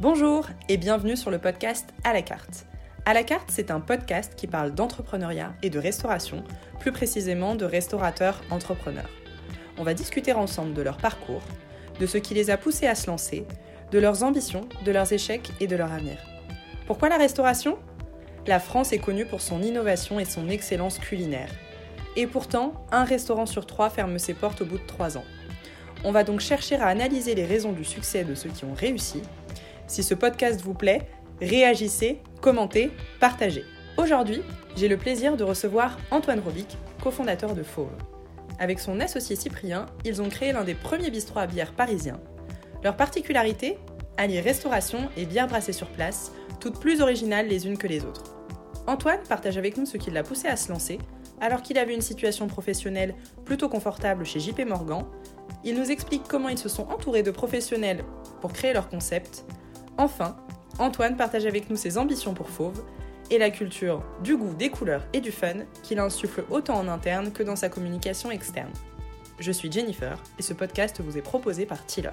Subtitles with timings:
[0.00, 2.64] Bonjour et bienvenue sur le podcast À la carte.
[3.04, 6.42] À la carte, c'est un podcast qui parle d'entrepreneuriat et de restauration,
[6.78, 9.10] plus précisément de restaurateurs entrepreneurs.
[9.76, 11.42] On va discuter ensemble de leur parcours,
[11.98, 13.44] de ce qui les a poussés à se lancer,
[13.90, 16.16] de leurs ambitions, de leurs échecs et de leur avenir.
[16.86, 17.76] Pourquoi la restauration?
[18.46, 21.50] La France est connue pour son innovation et son excellence culinaire.
[22.16, 25.24] Et pourtant, un restaurant sur trois ferme ses portes au bout de trois ans.
[26.04, 29.20] On va donc chercher à analyser les raisons du succès de ceux qui ont réussi.
[29.90, 31.08] Si ce podcast vous plaît,
[31.40, 33.64] réagissez, commentez, partagez.
[33.96, 34.40] Aujourd'hui,
[34.76, 37.90] j'ai le plaisir de recevoir Antoine Robic, cofondateur de Fauve.
[38.60, 42.20] Avec son associé Cyprien, ils ont créé l'un des premiers bistrots à bière parisiens.
[42.84, 43.78] Leur particularité
[44.16, 46.30] Allier restauration et bière brassée sur place,
[46.60, 48.36] toutes plus originales les unes que les autres.
[48.86, 50.98] Antoine partage avec nous ce qui l'a poussé à se lancer,
[51.40, 55.04] alors qu'il avait une situation professionnelle plutôt confortable chez JP Morgan.
[55.64, 58.04] Il nous explique comment ils se sont entourés de professionnels
[58.40, 59.44] pour créer leur concept.
[59.98, 60.36] Enfin,
[60.78, 62.82] Antoine partage avec nous ses ambitions pour Fauve
[63.30, 67.32] et la culture du goût, des couleurs et du fun qu'il insuffle autant en interne
[67.32, 68.72] que dans sa communication externe.
[69.38, 72.10] Je suis Jennifer et ce podcast vous est proposé par Tiller.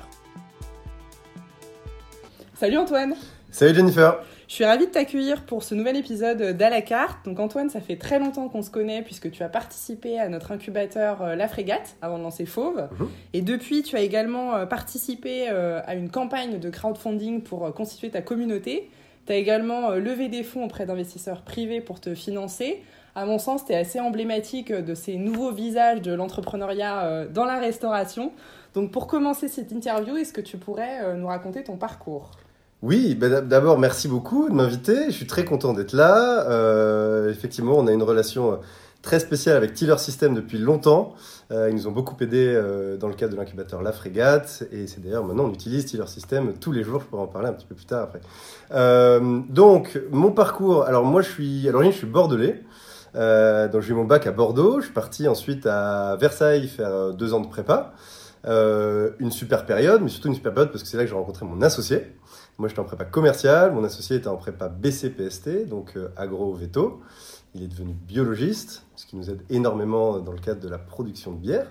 [2.54, 3.16] Salut Antoine
[3.52, 7.26] Salut Jennifer Je suis ravie de t'accueillir pour ce nouvel épisode d'À la carte.
[7.26, 10.54] Donc Antoine, ça fait très longtemps qu'on se connaît puisque tu as participé à notre
[10.54, 12.88] incubateur euh, La Frégate avant de lancer Fauve.
[12.98, 13.10] Mhm.
[13.34, 18.10] Et depuis, tu as également euh, participé euh, à une campagne de crowdfunding pour constituer
[18.10, 18.90] ta communauté.
[19.26, 22.82] Tu as également levé des fonds auprès d'investisseurs privés pour te financer.
[23.16, 27.60] À mon sens, tu es assez emblématique de ces nouveaux visages de l'entrepreneuriat dans la
[27.60, 28.32] restauration.
[28.74, 32.32] Donc pour commencer cette interview, est-ce que tu pourrais nous raconter ton parcours?
[32.84, 36.48] Oui, ben d'abord merci beaucoup de m'inviter, je suis très content d'être là.
[36.48, 38.56] Euh, effectivement, on a une relation euh,
[39.02, 41.16] très spéciale avec Tiller System depuis longtemps.
[41.52, 44.86] Euh, ils nous ont beaucoup aidé euh, dans le cadre de l'incubateur La Frégate, et
[44.86, 47.54] c'est d'ailleurs maintenant on utilise Tiller System tous les jours, je pourrais en parler un
[47.54, 48.22] petit peu plus tard après.
[48.72, 52.64] Euh, donc, mon parcours, alors moi je suis, à l'origine je suis bordelais.
[53.16, 57.12] Euh, donc j'ai eu mon bac à Bordeaux, je suis parti ensuite à Versailles faire
[57.12, 57.94] deux ans de prépa.
[58.46, 61.44] Une super période, mais surtout une super période parce que c'est là que j'ai rencontré
[61.44, 62.14] mon associé.
[62.58, 67.02] Moi j'étais en prépa commerciale, mon associé était en prépa BCPST, donc euh, agro-veto.
[67.54, 71.32] Il est devenu biologiste, ce qui nous aide énormément dans le cadre de la production
[71.32, 71.68] de bière.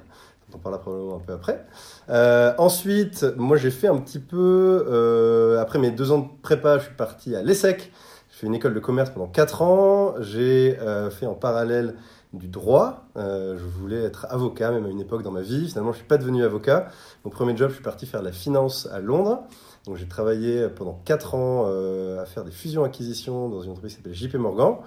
[0.52, 1.66] On en parlera probablement un peu après.
[2.08, 6.78] Euh, ensuite, moi j'ai fait un petit peu, euh, après mes deux ans de prépa,
[6.78, 7.92] je suis parti à l'ESSEC.
[8.36, 10.14] J'ai fait une école de commerce pendant 4 ans.
[10.20, 11.96] J'ai euh, fait en parallèle
[12.32, 13.06] du droit.
[13.16, 15.68] Euh, je voulais être avocat, même à une époque dans ma vie.
[15.68, 16.88] Finalement, je ne suis pas devenu avocat.
[17.24, 19.44] Mon premier job, je suis parti faire la finance à Londres.
[19.86, 23.98] Donc, j'ai travaillé pendant 4 ans euh, à faire des fusions-acquisitions dans une entreprise qui
[23.98, 24.78] s'appelle JP Morgan.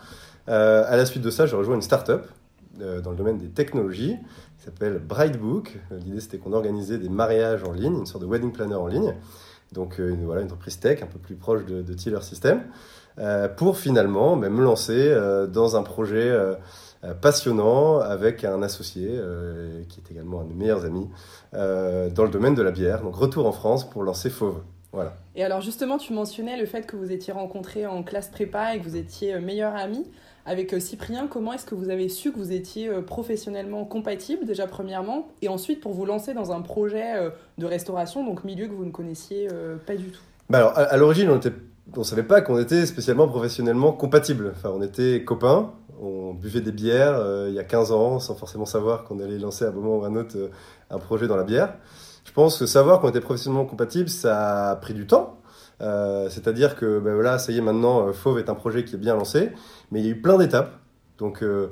[0.50, 2.28] Euh, à la suite de ça, j'ai rejoint une start-up
[2.82, 4.18] euh, dans le domaine des technologies
[4.58, 5.80] qui s'appelle Brightbook.
[5.92, 8.88] Euh, L'idée, c'était qu'on organisait des mariages en ligne, une sorte de wedding planner en
[8.88, 9.16] ligne.
[9.72, 12.62] Donc, une, voilà, une entreprise tech un peu plus proche de, de Tiller System.
[13.58, 15.14] Pour finalement ben, me lancer
[15.52, 16.34] dans un projet
[17.20, 19.10] passionnant avec un associé
[19.90, 21.10] qui est également un de mes meilleurs amis
[21.52, 23.02] dans le domaine de la bière.
[23.02, 24.62] Donc retour en France pour lancer Fauve.
[24.92, 25.14] Voilà.
[25.36, 28.80] Et alors justement, tu mentionnais le fait que vous étiez rencontrés en classe prépa et
[28.80, 30.06] que vous étiez euh, meilleurs amis.
[30.46, 34.46] Avec euh, Cyprien, comment est-ce que vous avez su que vous étiez euh, professionnellement compatibles
[34.46, 37.14] déjà premièrement et ensuite pour vous lancer dans un projet
[37.58, 39.48] de restauration, donc milieu que vous ne connaissiez
[39.86, 40.22] pas du tout?
[40.50, 41.54] Bah alors, à, à l'origine, on était,
[41.96, 44.54] on savait pas qu'on était spécialement professionnellement compatibles.
[44.56, 45.72] Enfin, on était copains,
[46.02, 49.38] on buvait des bières euh, il y a 15 ans, sans forcément savoir qu'on allait
[49.38, 50.50] lancer à un moment ou à un autre euh,
[50.90, 51.74] un projet dans la bière.
[52.26, 55.40] Je pense que savoir qu'on était professionnellement compatibles, ça a pris du temps.
[55.82, 58.96] Euh, C'est-à-dire que, ben voilà, ça y est, maintenant, euh, Fauve est un projet qui
[58.96, 59.52] est bien lancé,
[59.92, 60.72] mais il y a eu plein d'étapes.
[61.18, 61.68] Donc, euh,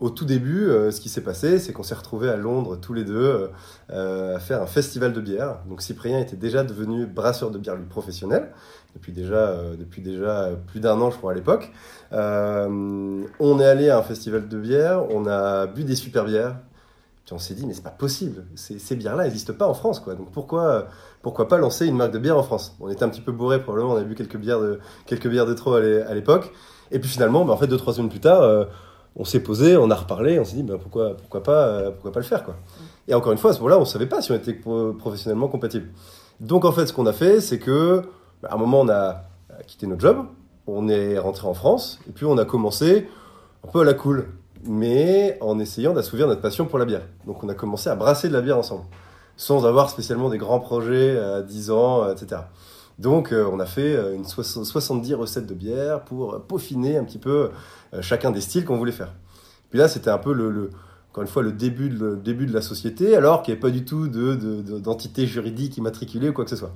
[0.00, 3.04] au tout début, ce qui s'est passé, c'est qu'on s'est retrouvés à Londres tous les
[3.04, 3.50] deux
[3.88, 5.58] à faire un festival de bière.
[5.68, 8.50] Donc Cyprien était déjà devenu brasseur de bière lui professionnel
[8.96, 11.70] depuis déjà depuis déjà plus d'un an, je crois à l'époque.
[12.10, 16.56] On est allé à un festival de bière, on a bu des super bières.
[17.24, 20.00] Puis on s'est dit mais c'est pas possible, ces, ces bières-là n'existent pas en France
[20.00, 20.14] quoi.
[20.14, 20.86] Donc pourquoi
[21.22, 22.76] pourquoi pas lancer une marque de bière en France?
[22.80, 25.46] On était un petit peu bourré probablement, on a bu quelques bières de quelques bières
[25.46, 26.52] de trop à l'é- à l'époque.
[26.90, 28.42] Et puis finalement, bah, en fait deux trois semaines plus tard.
[28.42, 28.64] euh,
[29.14, 32.12] on s'est posé, on a reparlé, on s'est dit bah, pourquoi, pourquoi, pas, euh, pourquoi
[32.12, 32.56] pas le faire quoi.
[33.06, 34.94] Et encore une fois, à ce moment-là, on ne savait pas si on était pro-
[34.94, 35.90] professionnellement compatibles.
[36.40, 38.02] Donc en fait, ce qu'on a fait, c'est que
[38.42, 39.22] bah, à un moment, on a
[39.66, 40.24] quitté notre job,
[40.66, 43.06] on est rentré en France, et puis on a commencé
[43.66, 44.28] un peu à la cool,
[44.64, 47.02] mais en essayant d'assouvir notre passion pour la bière.
[47.26, 48.84] Donc on a commencé à brasser de la bière ensemble,
[49.36, 52.42] sans avoir spécialement des grands projets à 10 ans, euh, etc.
[52.98, 57.04] Donc euh, on a fait euh, une soix- 70 recettes de bière pour peaufiner un
[57.04, 57.50] petit peu
[57.94, 59.12] euh, chacun des styles qu'on voulait faire.
[59.70, 60.70] Puis là, c'était un peu le,
[61.12, 63.84] encore une fois, le début de, de la société, alors qu'il n'y avait pas du
[63.84, 66.72] tout d'entité de, juridique immatriculée ou quoi que ce soit.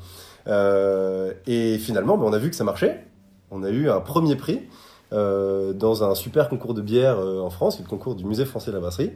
[0.47, 3.07] Euh, et finalement, ben, on a vu que ça marchait.
[3.51, 4.65] On a eu un premier prix euh,
[5.13, 8.77] dans un super concours de bière euh, en France, le concours du Musée français de
[8.77, 9.13] la brasserie.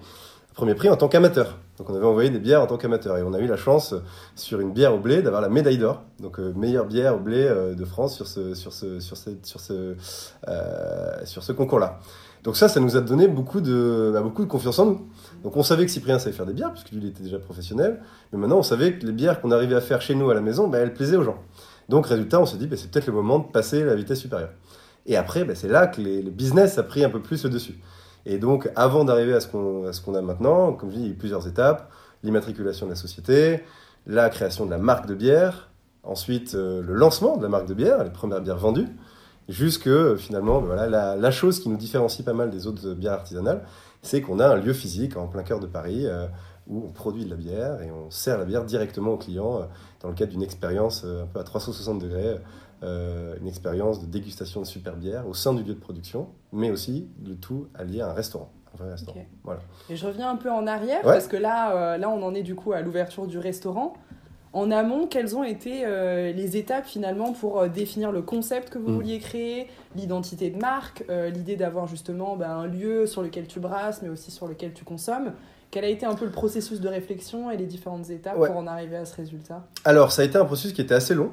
[0.54, 1.58] Premier prix en tant qu'amateur.
[1.78, 3.16] Donc on avait envoyé des bières en tant qu'amateur.
[3.16, 3.94] Et on a eu la chance,
[4.34, 6.02] sur une bière au blé, d'avoir la médaille d'or.
[6.18, 8.52] Donc meilleure bière au blé de France sur ce,
[11.52, 12.00] concours-là.
[12.42, 15.06] Donc ça, ça nous a donné beaucoup de, bah, beaucoup de confiance en nous.
[15.42, 18.00] Donc on savait que Cyprien savait faire des bières, puisque lui, il était déjà professionnel.
[18.32, 20.40] Mais maintenant, on savait que les bières qu'on arrivait à faire chez nous à la
[20.40, 21.38] maison, bah, elles plaisaient aux gens.
[21.88, 24.50] Donc résultat, on s'est dit, bah, c'est peut-être le moment de passer la vitesse supérieure.
[25.10, 27.78] Et après, c'est là que le business a pris un peu plus le dessus.
[28.24, 31.12] Et donc, avant d'arriver à ce qu'on a maintenant, comme je dis, il y a
[31.12, 31.90] eu plusieurs étapes.
[32.22, 33.62] L'immatriculation de la société,
[34.06, 35.70] la création de la marque de bière,
[36.02, 38.88] ensuite euh, le lancement de la marque de bière, les premières bières vendues,
[39.50, 43.64] Jusque finalement, ben voilà, la, chose qui nous différencie pas mal des autres bières artisanales,
[44.00, 46.28] c'est qu'on a un lieu physique en plein cœur de Paris euh,
[46.68, 49.64] où on produit de la bière et on sert la bière directement aux clients euh,
[50.02, 52.36] dans le cadre d'une expérience euh, un peu à 360 degrés,
[52.82, 57.08] une expérience de dégustation de super bière au sein du lieu de production, mais aussi
[57.24, 58.50] le tout allié à un restaurant.
[58.80, 59.26] Un restaurant.
[59.44, 59.60] Voilà.
[59.90, 62.54] Et je reviens un peu en arrière parce que là, là, on en est du
[62.54, 63.94] coup à l'ouverture du restaurant.
[64.52, 68.78] En amont, quelles ont été euh, les étapes finalement pour euh, définir le concept que
[68.78, 68.94] vous mm.
[68.94, 73.60] vouliez créer, l'identité de marque, euh, l'idée d'avoir justement ben, un lieu sur lequel tu
[73.60, 75.32] brasses mais aussi sur lequel tu consommes?
[75.70, 78.66] Quel a été un peu le processus de réflexion et les différentes étapes pour en
[78.66, 79.66] arriver à ce résultat?
[79.84, 81.30] Alors, ça a été un processus qui était assez long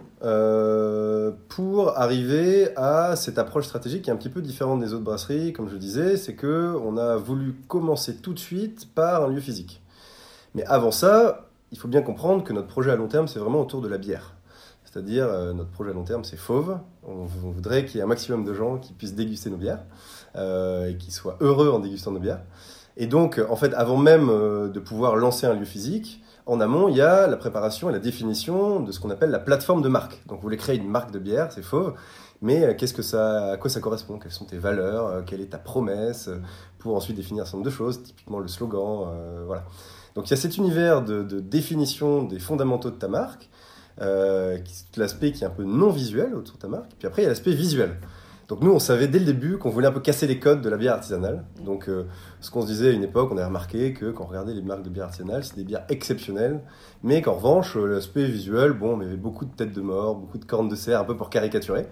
[1.49, 5.53] pour arriver à cette approche stratégique qui est un petit peu différente des autres brasseries.
[5.53, 9.41] Comme je disais, c'est que on a voulu commencer tout de suite par un lieu
[9.41, 9.81] physique.
[10.53, 13.61] Mais avant ça, il faut bien comprendre que notre projet à long terme, c'est vraiment
[13.61, 14.33] autour de la bière.
[14.85, 16.79] C'est-à-dire, euh, notre projet à long terme, c'est Fauve.
[17.03, 19.83] On, voudrait qu'il y ait un maximum de gens qui puissent déguster nos bières
[20.35, 22.41] euh, et qui soient heureux en dégustant nos bières.
[22.97, 26.89] Et donc, en fait, avant même euh, de pouvoir lancer un lieu physique, en amont,
[26.89, 29.89] il y a la préparation et la définition de ce qu'on appelle la plateforme de
[29.89, 30.21] marque.
[30.27, 31.93] Donc, vous voulez créer une marque de bière, c'est Fauve.
[32.41, 34.19] Mais qu'est-ce que ça, à quoi ça correspond?
[34.19, 35.25] Quelles sont tes valeurs?
[35.25, 36.29] Quelle est ta promesse?
[36.77, 39.07] Pour ensuite définir un certain nombre de choses, typiquement le slogan.
[39.47, 39.63] voilà.
[40.17, 43.47] Donc il y a cet univers de, définition des fondamentaux de ta marque,
[44.01, 44.57] euh,
[44.95, 47.27] l'aspect qui est un peu non visuel autour de ta marque, puis après il y
[47.27, 47.99] a l'aspect visuel.
[48.47, 50.69] Donc nous, on savait dès le début qu'on voulait un peu casser les codes de
[50.69, 51.43] la bière artisanale.
[51.65, 52.05] Donc euh,
[52.39, 54.61] ce qu'on se disait à une époque, on a remarqué que quand on regardait les
[54.61, 56.61] marques de bière artisanale, c'était des bières exceptionnelles,
[57.03, 60.37] mais qu'en revanche, euh, l'aspect visuel, bon, y avait beaucoup de têtes de mort, beaucoup
[60.37, 61.87] de cornes de cerf, un peu pour caricaturer.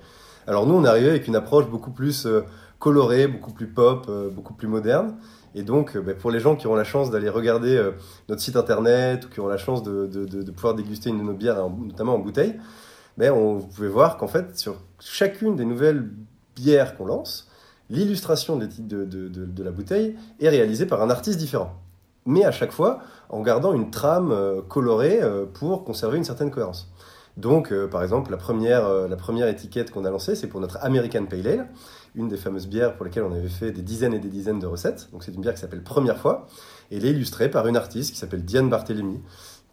[0.48, 2.28] Alors nous, on arrivé avec une approche beaucoup plus
[2.78, 5.16] colorée, beaucoup plus pop, beaucoup plus moderne.
[5.56, 7.92] Et donc, euh, bah, pour les gens qui ont la chance d'aller regarder euh,
[8.28, 11.69] notre site internet ou qui ont la chance de, pouvoir déguster une de nos bières,
[11.69, 12.56] notamment en bouteille,
[13.18, 16.10] ben, on, vous pouvez voir qu'en fait, sur chacune des nouvelles
[16.56, 17.48] bières qu'on lance,
[17.90, 21.74] l'illustration de, la bouteille est réalisée par un artiste différent.
[22.25, 25.19] Mais à chaque fois, en gardant une trame euh, colorée
[25.54, 26.92] pour conserver une certaine cohérence.
[27.38, 31.25] Donc, par exemple, la première, la première étiquette qu'on a lancée, c'est pour notre American
[31.25, 31.68] Pale Ale
[32.16, 34.68] une des fameuses bières pour lesquelles on avait fait des dizaines et des dizaines de
[34.68, 35.10] recettes.
[35.12, 36.48] Donc c'est une bière qui s'appelle Première fois.
[36.92, 39.22] Et elle est illustrée par une artiste qui s'appelle Diane Barthélémy,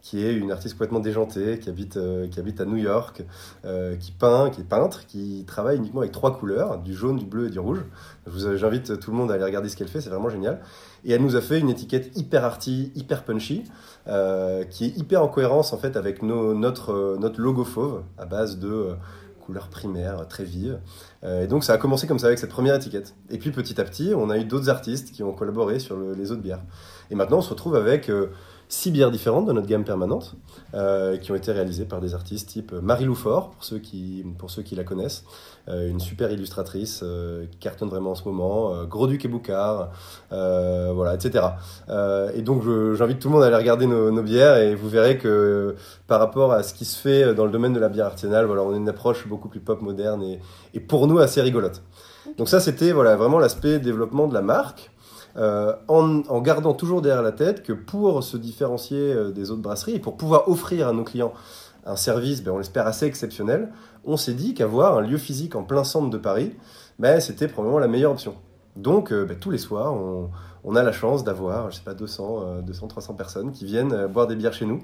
[0.03, 3.23] qui est une artiste complètement déjantée, qui habite, euh, qui habite à New York,
[3.65, 7.25] euh, qui peint, qui est peintre, qui travaille uniquement avec trois couleurs, du jaune, du
[7.25, 7.85] bleu et du rouge.
[8.27, 10.61] J'invite tout le monde à aller regarder ce qu'elle fait, c'est vraiment génial.
[11.05, 13.65] Et elle nous a fait une étiquette hyper arty, hyper punchy,
[14.09, 18.27] euh, qui est hyper en cohérence en fait avec nos, notre, notre logo fauve à
[18.27, 18.97] base de
[19.43, 20.79] couleurs primaires très vives.
[21.25, 23.15] Euh, et donc ça a commencé comme ça avec cette première étiquette.
[23.31, 26.33] Et puis petit à petit, on a eu d'autres artistes qui ont collaboré sur les
[26.33, 26.63] autres bières.
[27.11, 28.29] Et maintenant, on se retrouve avec euh,
[28.73, 30.35] six bières différentes de notre gamme permanente
[30.73, 34.51] euh, qui ont été réalisées par des artistes type Marie Loufort, pour ceux qui, pour
[34.51, 35.25] ceux qui la connaissent,
[35.69, 39.91] euh, une super illustratrice euh, qui cartonne vraiment en ce moment, Gros-Duc et Boucard,
[40.31, 41.45] voilà, etc.
[42.35, 42.63] et donc
[42.95, 45.77] j'invite tout le monde à aller regarder nos, bières et vous verrez que
[46.07, 48.63] par rapport à ce qui se fait dans le domaine de la bière artisanale, voilà,
[48.63, 50.41] on a une approche beaucoup plus pop moderne et,
[50.73, 51.83] et pour nous assez rigolote.
[52.39, 54.92] Donc ça, c'était voilà, vraiment l'aspect développement de la marque.
[55.37, 59.95] Euh, en, gardant toujours derrière la tête que pour se différencier euh, des autres brasseries
[59.95, 61.33] et pour pouvoir offrir à nos clients
[61.87, 63.73] un service, ben, on l'espère, assez exceptionnel,
[64.05, 66.55] on s'est dit qu'avoir un lieu physique en plein centre de Paris,
[66.99, 68.35] ben, c'était probablement la meilleure option.
[68.77, 70.31] Donc, euh, ben, tous les soirs, on,
[70.65, 74.07] on a la chance d'avoir, je sais pas, 200, 200, 300 personnes qui viennent euh,
[74.07, 74.81] boire des bières chez nous,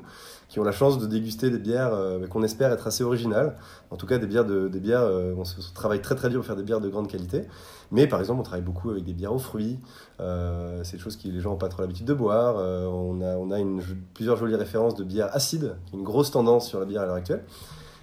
[0.48, 3.54] qui ont la chance de déguster des bières euh, qu'on espère être assez originales.
[3.90, 6.40] En tout cas, des bières, de, des bières euh, on, se, travaille très très dur
[6.40, 7.44] pour faire des bières de grande qualité.
[7.92, 9.78] Mais par exemple, on travaille beaucoup avec des bières aux fruits.
[10.18, 12.56] c'est des choses que les gens n'ont pas trop l'habitude de boire.
[12.56, 13.80] on a, on a une,
[14.12, 17.44] plusieurs jolies références de bières acides, une grosse tendance sur la bière à l'heure actuelle.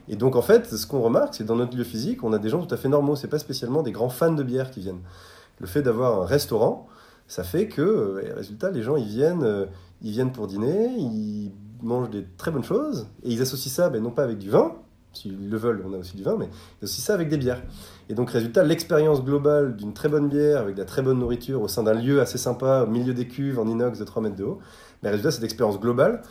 [0.08, 2.50] Et donc en fait, ce qu'on remarque, c'est dans notre lieu physique, on a des
[2.50, 3.15] gens tout à fait normaux.
[3.15, 5.01] C'est pas spécialement des grands fans de bière qui viennent.
[5.60, 6.88] Le fait d'avoir un restaurant,
[7.27, 9.67] ça fait que, résultat, les gens, ils viennent,
[10.01, 11.51] ils viennent pour dîner, ils
[11.82, 14.75] mangent des très bonnes choses, et ils associent ça, ben, non pas avec du vin,
[15.13, 16.50] s'ils le veulent, on a aussi du vin, mais
[16.84, 17.62] aussi ça avec des bières.
[18.10, 21.62] Et donc, résultat, l'expérience globale d'une très bonne bière avec de la très bonne nourriture
[21.62, 24.36] au sein d'un lieu assez sympa, au milieu des cuves en inox de 3 mètres
[24.36, 24.60] de haut,
[25.01, 26.22] mais résultat, cette expérience globale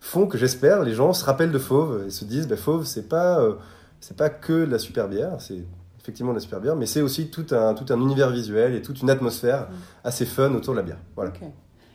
[0.00, 3.08] font que j'espère les gens se rappellent de Fauve et se disent ben, Fauve, c'est
[3.08, 3.54] pas, euh,
[4.00, 5.64] c'est pas que de la super bière, c'est
[6.04, 8.82] effectivement de la super bière, mais c'est aussi tout un, tout un univers visuel et
[8.82, 9.74] toute une atmosphère mm.
[10.04, 10.98] assez fun autour de la bière.
[11.16, 11.32] Voilà.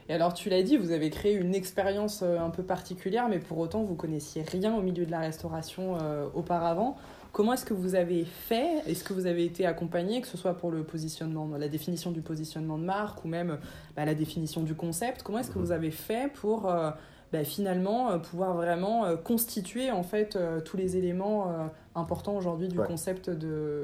[0.10, 3.38] Et alors, tu l'as dit, vous avez créé une expérience euh, un peu particulière, mais
[3.38, 6.98] pour autant, vous connaissiez rien au milieu de la restauration euh, auparavant.
[7.32, 8.82] Comment est-ce que vous avez fait?
[8.88, 12.22] Est-ce que vous avez été accompagné, que ce soit pour le positionnement, la définition du
[12.22, 13.60] positionnement de marque ou même
[13.96, 15.22] bah, la définition du concept?
[15.22, 15.66] Comment est-ce que mhm.
[15.66, 16.90] vous avez fait pour euh,
[17.32, 20.36] bah, finalement pouvoir vraiment constituer en fait
[20.66, 23.84] tous les éléments importants aujourd'hui du concept de,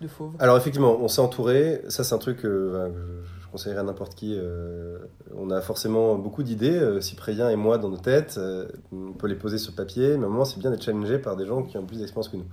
[0.00, 1.82] de Fauve Alors effectivement, on s'est entouré.
[1.88, 2.90] Ça, c'est un truc que
[3.46, 4.34] je conseillerais à n'importe qui.
[4.36, 4.98] Euh,
[5.36, 8.36] on a forcément beaucoup d'idées, euh, Cyprien et moi, dans nos têtes.
[8.38, 11.18] Euh, on peut les poser sur papier, mais à un moment, c'est bien d'être challengé
[11.18, 12.46] par des gens qui ont plus d'expérience que nous.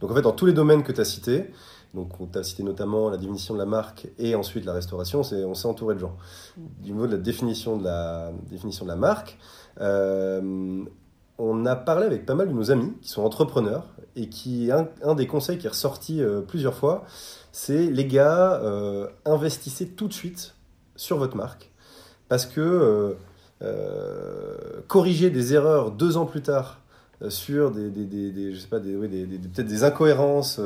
[0.00, 1.50] Donc en fait, dans tous les domaines que tu as cités,
[1.94, 5.44] donc on t'a cité notamment la définition de la marque et ensuite la restauration, c'est
[5.44, 6.16] on s'est entouré de gens.
[6.56, 6.62] Mm.
[6.82, 9.38] Du niveau de la définition de la, définition de la marque,
[11.40, 13.86] on a parlé avec pas mal de nos amis qui sont entrepreneurs
[14.16, 17.04] et qui un, des conseils qui est ressorti plusieurs fois,
[17.58, 20.54] c'est les gars, euh, investissez tout de suite
[20.94, 21.70] sur votre marque.
[22.28, 23.14] Parce que euh,
[23.62, 26.78] euh, corriger des erreurs deux ans plus tard
[27.30, 30.60] sur des, des, je sais pas, des, peut-être des incohérences,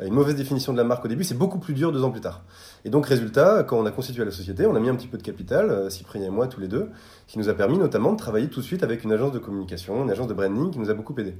[0.00, 2.20] une mauvaise définition de la marque au début, c'est beaucoup plus dur deux ans plus
[2.20, 2.42] tard.
[2.84, 5.16] Et donc, résultat, quand on a constitué la société, on a mis un petit peu
[5.16, 6.88] de capital, Cyprien et moi, tous les deux,
[7.28, 10.02] qui nous a permis notamment de travailler tout de suite avec une agence de communication,
[10.02, 11.36] une agence de branding qui nous a beaucoup aidé.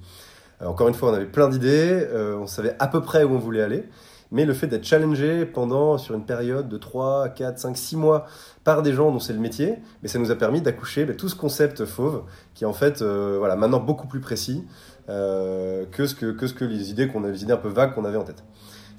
[0.65, 2.07] Encore une fois, on avait plein d'idées,
[2.39, 3.85] on savait à peu près où on voulait aller.
[4.33, 8.27] Mais le fait d'être challengé pendant, sur une période de 3, 4, 5, 6 mois
[8.65, 11.29] par des gens dont c'est le métier, mais ça nous a permis d'accoucher bah, tout
[11.29, 12.23] ce concept fauve
[12.55, 14.65] qui est en fait euh, voilà, maintenant beaucoup plus précis
[15.11, 17.69] euh, que, ce que, que, ce que les idées qu'on avait, les idées un peu
[17.69, 18.43] vagues qu'on avait en tête.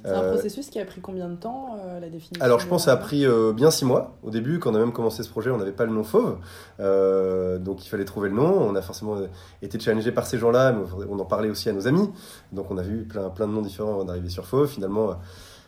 [0.04, 2.68] C'est un euh, processus qui a pris combien de temps, euh, la définition Alors, je
[2.68, 4.18] pense que ça a pris euh, bien six mois.
[4.22, 6.40] Au début, quand on a même commencé ce projet, on n'avait pas le nom Fauve.
[6.80, 8.62] donc, il fallait trouver le nom.
[8.62, 9.16] On a forcément
[9.62, 12.10] été challengé par ces gens-là, mais on en parlait aussi à nos amis.
[12.52, 14.68] Donc, on a vu plein, plein de noms différents avant d'arriver sur Fauve.
[14.68, 15.18] Finalement,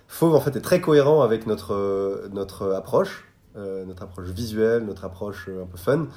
[0.08, 3.26] Fauve, en fait, est très cohérent avec notre, notre approche,
[3.56, 6.08] notre approche visuelle, notre approche un peu fun.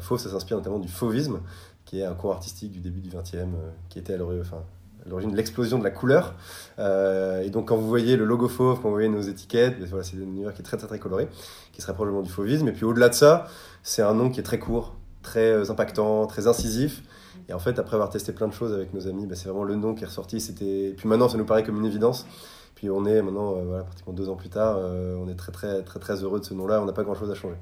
[0.00, 1.40] Fauve, ça s'inspire notamment du fauvisme,
[1.84, 3.48] qui est un cours artistique du début du 20e,
[3.90, 4.62] qui était à l'origine, enfin,
[5.06, 6.34] l'origine de l'explosion de la couleur.
[6.78, 10.02] Euh, et donc quand vous voyez le logo fauve, quand vous voyez nos étiquettes, ben
[10.02, 11.28] c'est un univers qui est très très très coloré,
[11.72, 12.68] qui serait probablement du fauvisme.
[12.68, 13.46] Et puis au-delà de ça,
[13.82, 17.02] c'est un nom qui est très court, très euh, impactant, très incisif.
[17.48, 19.64] Et en fait, après avoir testé plein de choses avec nos amis, ben, c'est vraiment
[19.64, 20.38] le nom qui est ressorti.
[20.38, 20.94] C'était...
[20.96, 22.26] Puis maintenant, ça nous paraît comme une évidence.
[22.74, 25.82] Puis on est maintenant, euh, voilà, pratiquement deux ans plus tard, on est très très
[25.82, 26.80] très très heureux de ce nom-là.
[26.80, 27.56] On n'a pas grand-chose à changer.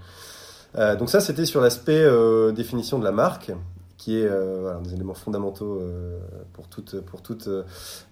[0.98, 2.04] donc ça, c'était sur l'aspect
[2.52, 3.52] définition de la marque
[3.96, 6.18] qui est euh, un des éléments fondamentaux euh,
[6.52, 7.48] pour toute, pour toute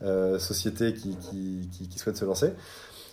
[0.03, 2.53] euh, société qui, qui, qui, souhaite se lancer.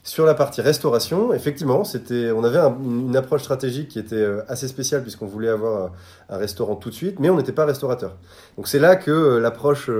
[0.03, 5.03] Sur la partie restauration, effectivement, c'était, on avait une, approche stratégique qui était assez spéciale
[5.03, 5.91] puisqu'on voulait avoir
[6.29, 8.17] un, restaurant tout de suite, mais on n'était pas restaurateur.
[8.57, 9.91] Donc c'est là que l'approche,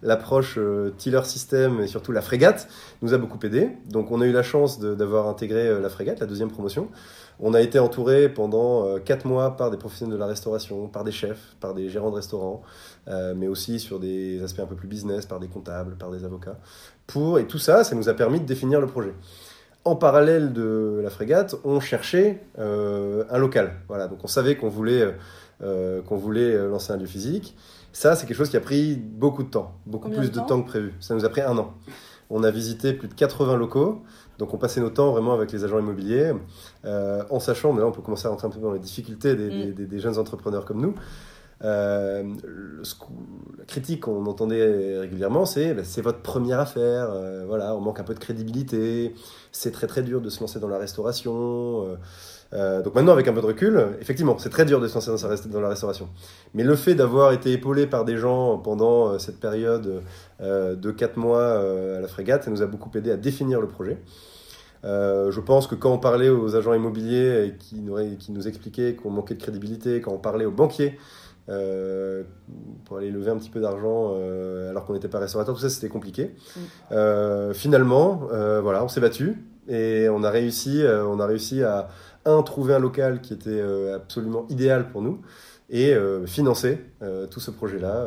[0.00, 0.58] l'approche
[0.96, 2.68] Tiller System et surtout la frégate
[3.02, 3.68] nous a beaucoup aidé.
[3.90, 6.88] Donc on a eu la chance d'avoir intégré la frégate, la deuxième promotion.
[7.40, 11.04] On a été entouré pendant 4 euh, mois par des professionnels de la restauration, par
[11.04, 12.62] des chefs, par des gérants de restaurants,
[13.08, 16.24] euh, mais aussi sur des aspects un peu plus business, par des comptables, par des
[16.24, 16.58] avocats.
[17.06, 19.14] Pour, et tout ça, ça nous a permis de définir le projet.
[19.84, 23.74] En parallèle de la frégate, on cherchait euh, un local.
[23.88, 25.14] Voilà, donc on savait qu'on voulait,
[25.60, 27.54] qu'on voulait lancer un lieu physique.
[27.92, 30.62] Ça, c'est quelque chose qui a pris beaucoup de temps, beaucoup plus de temps?
[30.62, 30.94] que prévu.
[31.00, 31.74] Ça nous a pris un an.
[32.30, 34.02] On a visité plus de 80 locaux.
[34.38, 36.32] Donc on passait nos temps vraiment avec les agents immobiliers,
[36.84, 39.34] euh, en sachant, mais là on peut commencer à rentrer un peu dans les difficultés
[39.36, 39.98] des, mm.
[39.98, 40.94] jeunes entrepreneurs comme nous.
[41.62, 42.24] Euh,
[43.58, 48.00] la critique qu'on entendait régulièrement, c'est bah, c'est votre première affaire, euh, voilà, on manque
[48.00, 49.14] un peu de crédibilité,
[49.52, 51.96] c'est très très dur de se lancer dans la restauration.
[52.52, 55.48] Euh, donc maintenant, avec un peu de recul, effectivement, c'est très dur de se lancer
[55.48, 56.08] dans, la restauration.
[56.54, 60.02] Mais le fait d'avoir été épaulé par des gens pendant euh, cette période
[60.40, 61.58] euh, de 4 mois
[61.96, 63.98] à la frégate, ça nous a beaucoup aidé à définir le projet.
[64.84, 69.10] je pense que quand on parlait aux agents immobiliers qui nous, qui nous expliquaient qu'on
[69.10, 70.98] manquait de crédibilité, quand on parlait aux banquiers
[71.46, 74.14] pour aller lever un petit peu d'argent
[74.68, 76.34] alors qu'on n'était pas restaurateur, tout ça c'était compliqué.
[76.90, 77.52] Mm.
[77.54, 78.28] finalement,
[78.62, 81.88] voilà, on s'est battu et on a réussi, on a réussi à,
[82.24, 85.20] un, trouver un local qui était euh, absolument idéal pour nous
[85.70, 88.06] et euh, financer euh, tout ce projet-là,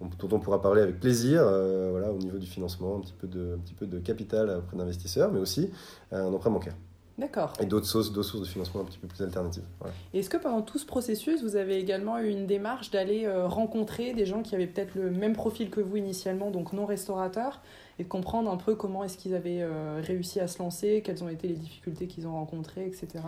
[0.00, 1.42] dont on pourra parler avec plaisir,
[1.90, 4.76] voilà, au niveau du financement, un petit peu de, un petit peu de capital auprès
[4.76, 5.70] d'investisseurs, mais aussi
[6.12, 6.74] un emprunt bancaire.
[7.18, 7.52] D'accord.
[7.60, 9.64] Et d'autres sources, d'autres sources de financement un petit peu plus alternatives.
[9.80, 9.92] Voilà.
[10.14, 14.24] Est-ce que pendant tout ce processus, vous avez également eu une démarche d'aller rencontrer des
[14.24, 17.60] gens qui avaient peut-être le même profil que vous initialement, donc non restaurateurs,
[17.98, 21.22] et de comprendre un peu comment est-ce qu'ils avaient euh, réussi à se lancer, quelles
[21.24, 23.24] ont été les difficultés qu'ils ont rencontrées, etc.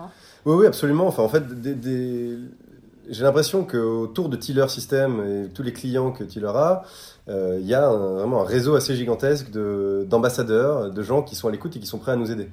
[0.46, 1.06] Oui, oui, absolument.
[1.08, 1.42] Enfin, en fait,
[3.08, 6.84] j'ai l'impression qu'autour de Tiller System et tous les clients que Tiller a,
[7.28, 11.48] euh, il y a vraiment un réseau assez gigantesque de- d'ambassadeurs, de, gens qui sont
[11.48, 12.48] à l'écoute et qui sont prêts à nous aider.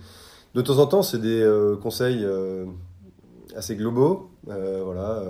[0.55, 2.25] De temps en temps, c'est des euh, conseils
[3.55, 4.29] assez globaux.
[4.45, 5.21] Voilà,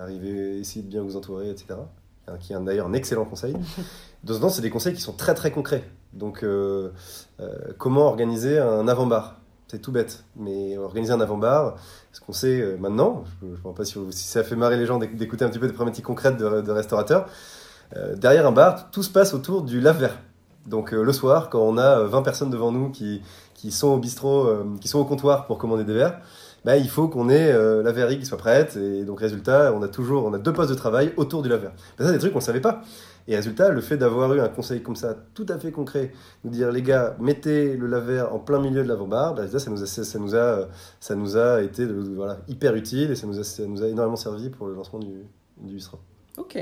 [0.00, 1.74] arrivez, essayez de bien vous entourer, etc.
[2.30, 3.54] Hein, Qui est d'ailleurs un excellent conseil.
[4.26, 5.82] Temps, c'est des conseils qui sont très très concrets.
[6.12, 6.90] Donc, euh,
[7.40, 9.36] euh, comment organiser un avant-bar?
[9.68, 11.76] C'est tout bête, mais organiser un avant-bar,
[12.12, 14.84] ce qu'on sait euh, maintenant, je ne sais pas si, si ça fait marrer les
[14.84, 17.26] gens d'éc- d'écouter un petit peu des problématiques concrètes de, de restaurateurs,
[18.16, 20.18] derrière un bar, tout se passe autour du lave-verre.
[20.66, 23.22] Donc le soir, quand on a euh, 20 personnes devant nous qui,
[23.54, 24.48] qui sont au bistrot,
[24.80, 26.20] qui sont au comptoir pour commander des verres,
[26.64, 28.76] bah, il faut qu'on ait euh, la verrerie qui soit prête.
[28.76, 31.72] Et donc résultat, on a toujours on a deux postes de travail autour du lave-verre.
[31.98, 32.82] Ben, ça, c'est des trucs qu'on ne savait pas.
[33.28, 36.10] Et résultat, le fait d'avoir eu un conseil comme ça, tout à fait concret,
[36.42, 39.70] nous dire les gars, mettez le lave-verre en plein milieu de l'avant-bar, ben, résultat, ça
[39.70, 40.68] nous a, ça nous a,
[41.00, 43.86] ça nous a été de- voilà, hyper utile et ça nous, a, ça nous a
[43.88, 45.12] énormément servi pour le lancement du,
[45.58, 45.78] du.
[46.38, 46.58] Ok.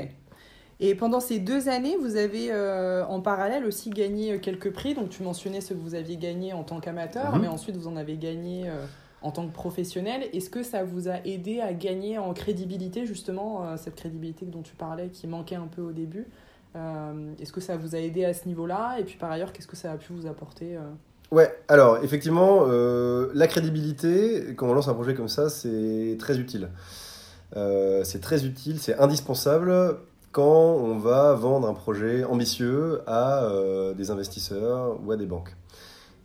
[0.81, 4.93] Et pendant ces deux années, vous avez euh, en parallèle aussi gagné quelques prix.
[4.93, 7.41] Donc tu mentionnais ceux que vous aviez gagnés en tant qu'amateur, Mhm.
[7.41, 8.85] mais ensuite vous en avez gagné euh,
[9.21, 10.23] en tant que professionnel.
[10.33, 14.61] Est-ce que ça vous a aidé à gagner en crédibilité, justement, euh, cette crédibilité dont
[14.61, 16.27] tu parlais qui manquait un peu au début?
[16.75, 18.97] Euh, Est-ce que ça vous a aidé à ce niveau-là?
[18.99, 20.81] Et puis par ailleurs, qu'est-ce que ça a pu vous apporter euh?
[21.31, 26.69] Ouais, alors effectivement, la crédibilité, quand on lance un projet comme ça, c'est très utile.
[27.53, 29.97] C'est très utile, c'est indispensable
[30.31, 33.47] quand on va vendre un projet ambitieux à
[33.95, 35.55] des investisseurs ou à des banques.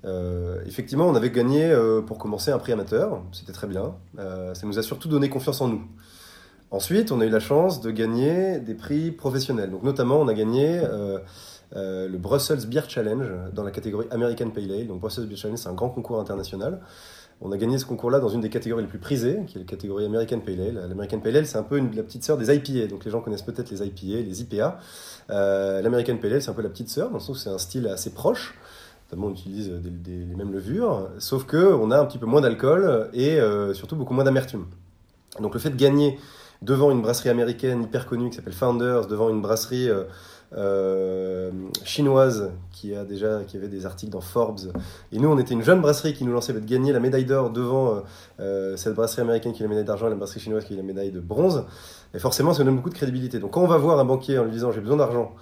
[0.05, 3.95] Euh, effectivement, on avait gagné euh, pour commencer un prix amateur, c'était très bien.
[4.19, 5.83] Euh, ça nous a surtout donné confiance en nous.
[6.71, 9.71] Ensuite, on a eu la chance de gagner des prix professionnels.
[9.71, 10.83] Donc, notamment, on a gagné
[11.73, 14.87] le Brussels Beer Challenge dans la catégorie American Pale Ale.
[14.89, 16.81] Donc, Brussels Beer Challenge, c'est un grand concours international.
[17.41, 19.67] On a gagné ce concours-là dans une des catégories les plus prisées, qui est la
[19.67, 20.89] catégorie American Pale Ale.
[20.89, 22.89] L'American Pale Ale, c'est un peu la petite sœur des IPA.
[22.89, 24.79] Donc, les gens connaissent peut-être les IPA, les IPA.
[25.29, 27.59] L'American Pale Ale, c'est un peu la petite sœur, dans le sens où c'est un
[27.59, 28.55] style assez proche.
[29.11, 29.71] Notamment, on utilise
[30.07, 33.97] les mêmes levures, sauf que on a un petit peu moins d'alcool et euh, surtout
[33.97, 34.65] beaucoup moins d'amertume.
[35.41, 36.19] Donc, le fait de gagner
[36.63, 40.05] devant une brasserie américaine hyper connue qui s'appelle Founders, devant une brasserie euh,
[40.57, 41.51] euh,
[41.85, 44.73] chinoise qui a déjà qui avait des articles dans Forbes.
[45.13, 47.51] Et nous, on était une jeune brasserie qui nous lançait de gagner la médaille d'or
[47.51, 48.03] devant
[48.39, 50.83] cette brasserie américaine qui a la médaille d'argent et la brasserie chinoise qui a la
[50.83, 51.65] médaille de bronze.
[52.15, 53.39] Et forcément, ça nous donne beaucoup de crédibilité.
[53.39, 55.35] Donc, quand on va voir un banquier en lui disant j'ai besoin d'argent,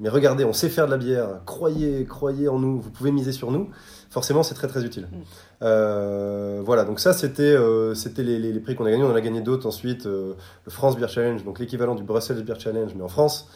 [0.00, 3.32] mais regardez, on sait faire de la bière, croyez, croyez en nous, vous pouvez miser
[3.32, 3.68] sur nous.
[4.10, 5.08] Forcément, c'est très très utile.
[5.10, 5.16] Mm.
[5.62, 9.04] Euh, voilà, donc ça c'était euh, c'était les, les- les prix qu'on a gagnés.
[9.04, 10.06] On en a gagné d'autres ensuite.
[10.06, 10.34] euh,
[10.64, 13.48] le France Beer Challenge, donc l'équivalent du Brussels Beer Challenge, mais en France.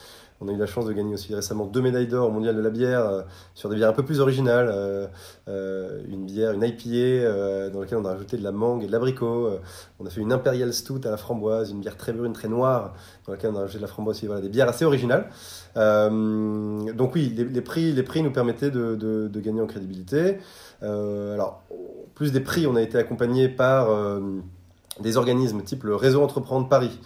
[0.44, 2.60] On a eu la chance de gagner aussi récemment deux médailles d'or au mondial de
[2.60, 3.22] la bière euh,
[3.54, 4.68] sur des bières un peu plus originales.
[4.74, 5.06] euh,
[5.48, 8.88] euh, une bière, une IPA euh, dans laquelle on a rajouté de la mangue et
[8.88, 9.50] de l'abricot.
[10.00, 12.94] On a fait une Imperial Stout à la framboise, une bière très brune, très noire,
[13.24, 14.26] dans laquelle on a rajouté de la framboise aussi.
[14.26, 15.28] Voilà, des bières assez originales.
[15.76, 20.38] Euh, donc oui, les, prix, les prix nous permettaient de, gagner en crédibilité.
[20.82, 21.62] Euh, alors,
[22.14, 24.20] plus des prix, on a été accompagné par euh,
[25.00, 27.00] des organismes type le Réseau Entreprendre Paris.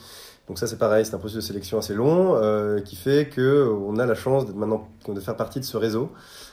[0.49, 2.41] Donc ça c'est pareil, c'est un processus de sélection assez long
[2.85, 6.13] qui fait que on a la chance d'être maintenant de faire partie de ce réseau,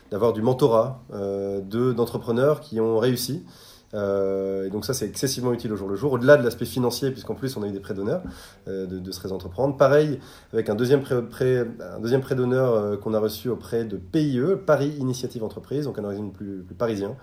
[0.09, 3.45] d'avoir du mentorat de d'entrepreneurs qui ont réussi.
[3.93, 7.11] Euh, et donc ça c'est excessivement utile au jour le jour, au-delà de l'aspect financier,
[7.11, 8.23] puisqu'en plus on a eu des prêts d'honneur
[8.67, 9.77] euh, de, de ce réseau entreprendre.
[9.77, 10.19] Pareil
[10.51, 13.97] avec un deuxième prêt, prêt- un deuxième prêt d'honneur euh, qu'on a reçu auprès de
[13.97, 17.15] PIE, Paris Initiative Entreprise, donc un organisme plus, plus parisien,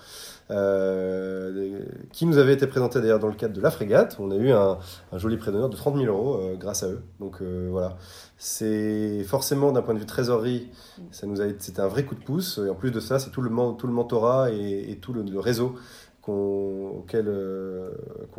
[0.50, 1.80] euh,
[2.12, 4.16] qui nous avait été présenté d'ailleurs dans le cadre de la frégate.
[4.18, 4.78] On a eu un,
[5.12, 7.02] un joli prêt d'honneur de 30 000 euros euh, grâce à eux.
[7.20, 7.96] Donc euh, voilà,
[8.36, 10.68] c'est forcément d'un point de vue trésorerie,
[11.10, 12.60] ça nous a c'était un vrai coup de pouce.
[12.64, 15.38] Et en plus de ça, c'est tout le, tout le mentorat et, et tout le
[15.38, 15.74] réseau
[16.22, 17.90] qu'on, euh,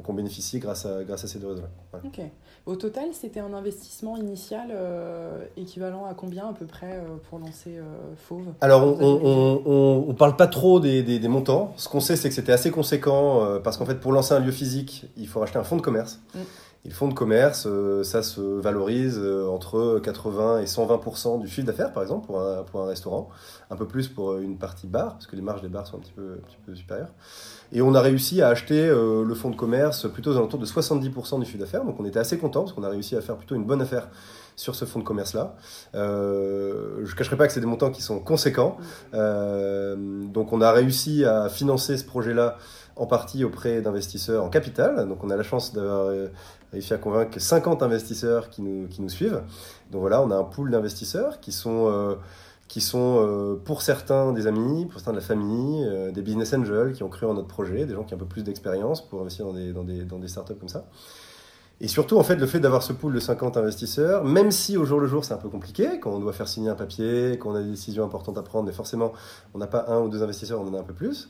[0.04, 1.70] qu'on, bénéficie grâce à, grâce à ces deux réseaux-là.
[1.92, 2.30] Voilà.
[2.68, 7.40] Au total, c'était un investissement initial euh, équivalent à combien à peu près euh, pour
[7.40, 7.84] lancer euh,
[8.18, 8.46] Fauve?
[8.62, 11.74] Alors, on, on parle pas trop des, des, des montants.
[11.78, 14.52] Ce qu'on sait, c'est que c'était assez conséquent parce qu'en fait, pour lancer un lieu
[14.52, 16.22] physique, il faut racheter un fonds de commerce.
[16.36, 16.40] Mm.
[16.84, 21.68] Le fonds de commerce, euh, ça se valorise euh, entre 80 et 120 du chiffre
[21.68, 23.30] d'affaires, par exemple, pour un, pour un restaurant.
[23.70, 26.00] Un peu plus pour une partie bar, parce que les marges des bars sont un
[26.00, 27.14] petit peu, un petit peu supérieures.
[27.72, 30.66] Et on a réussi à acheter euh, le fonds de commerce plutôt aux alentours de
[30.66, 31.86] 70% du chiffre d'affaires.
[31.86, 34.10] Donc on était assez content parce qu'on a réussi à faire plutôt une bonne affaire
[34.56, 35.56] sur ce fonds de commerce-là.
[35.96, 38.78] Euh, je ne cacherai pas que c'est des montants qui sont conséquents.
[39.14, 42.58] Euh, donc on a réussi à financer ce projet-là
[42.98, 45.08] en partie auprès d'investisseurs en capital.
[45.08, 46.28] Donc on a la chance d'avoir euh,
[46.72, 49.42] réussi à convaincre 50 investisseurs qui nous, qui nous suivent.
[49.92, 51.88] Donc voilà, on a un pool d'investisseurs qui sont...
[51.90, 52.16] Euh,
[52.68, 56.54] qui sont euh, pour certains des amis, pour certains de la famille, euh, des business
[56.54, 59.06] angels qui ont cru en notre projet, des gens qui ont un peu plus d'expérience
[59.06, 60.86] pour investir dans des, dans, des, dans des startups comme ça.
[61.82, 64.86] Et surtout, en fait, le fait d'avoir ce pool de 50 investisseurs, même si au
[64.86, 67.50] jour le jour c'est un peu compliqué, quand on doit faire signer un papier, quand
[67.50, 69.12] on a des décisions importantes à prendre, mais forcément
[69.54, 71.30] on n'a pas un ou deux investisseurs, on en a un peu plus.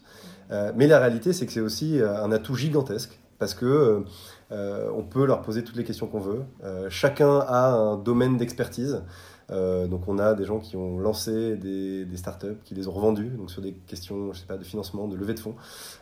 [0.51, 4.03] Euh, mais la réalité, c'est que c'est aussi un atout gigantesque parce que
[4.51, 6.43] euh, on peut leur poser toutes les questions qu'on veut.
[6.63, 9.01] Euh, chacun a un domaine d'expertise.
[9.49, 13.29] Euh, donc on a des gens qui ont lancé des, startups, qui les ont revendus,
[13.29, 15.55] donc sur des questions, je sais pas, de financement, de levée de fonds.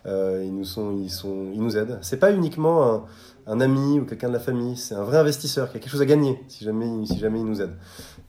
[0.05, 1.97] Ils nous sont, ils sont, ils nous aident.
[2.01, 3.05] C'est pas uniquement
[3.47, 6.01] un, ami ou quelqu'un de la famille, c'est un vrai investisseur qui a quelque chose
[6.01, 7.71] à gagner si jamais, si jamais il nous aide.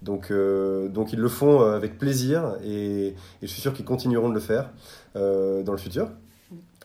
[0.03, 4.41] Donc, donc ils le font avec plaisir et je suis sûr qu'ils continueront de le
[4.41, 4.71] faire
[5.17, 6.11] dans le futur.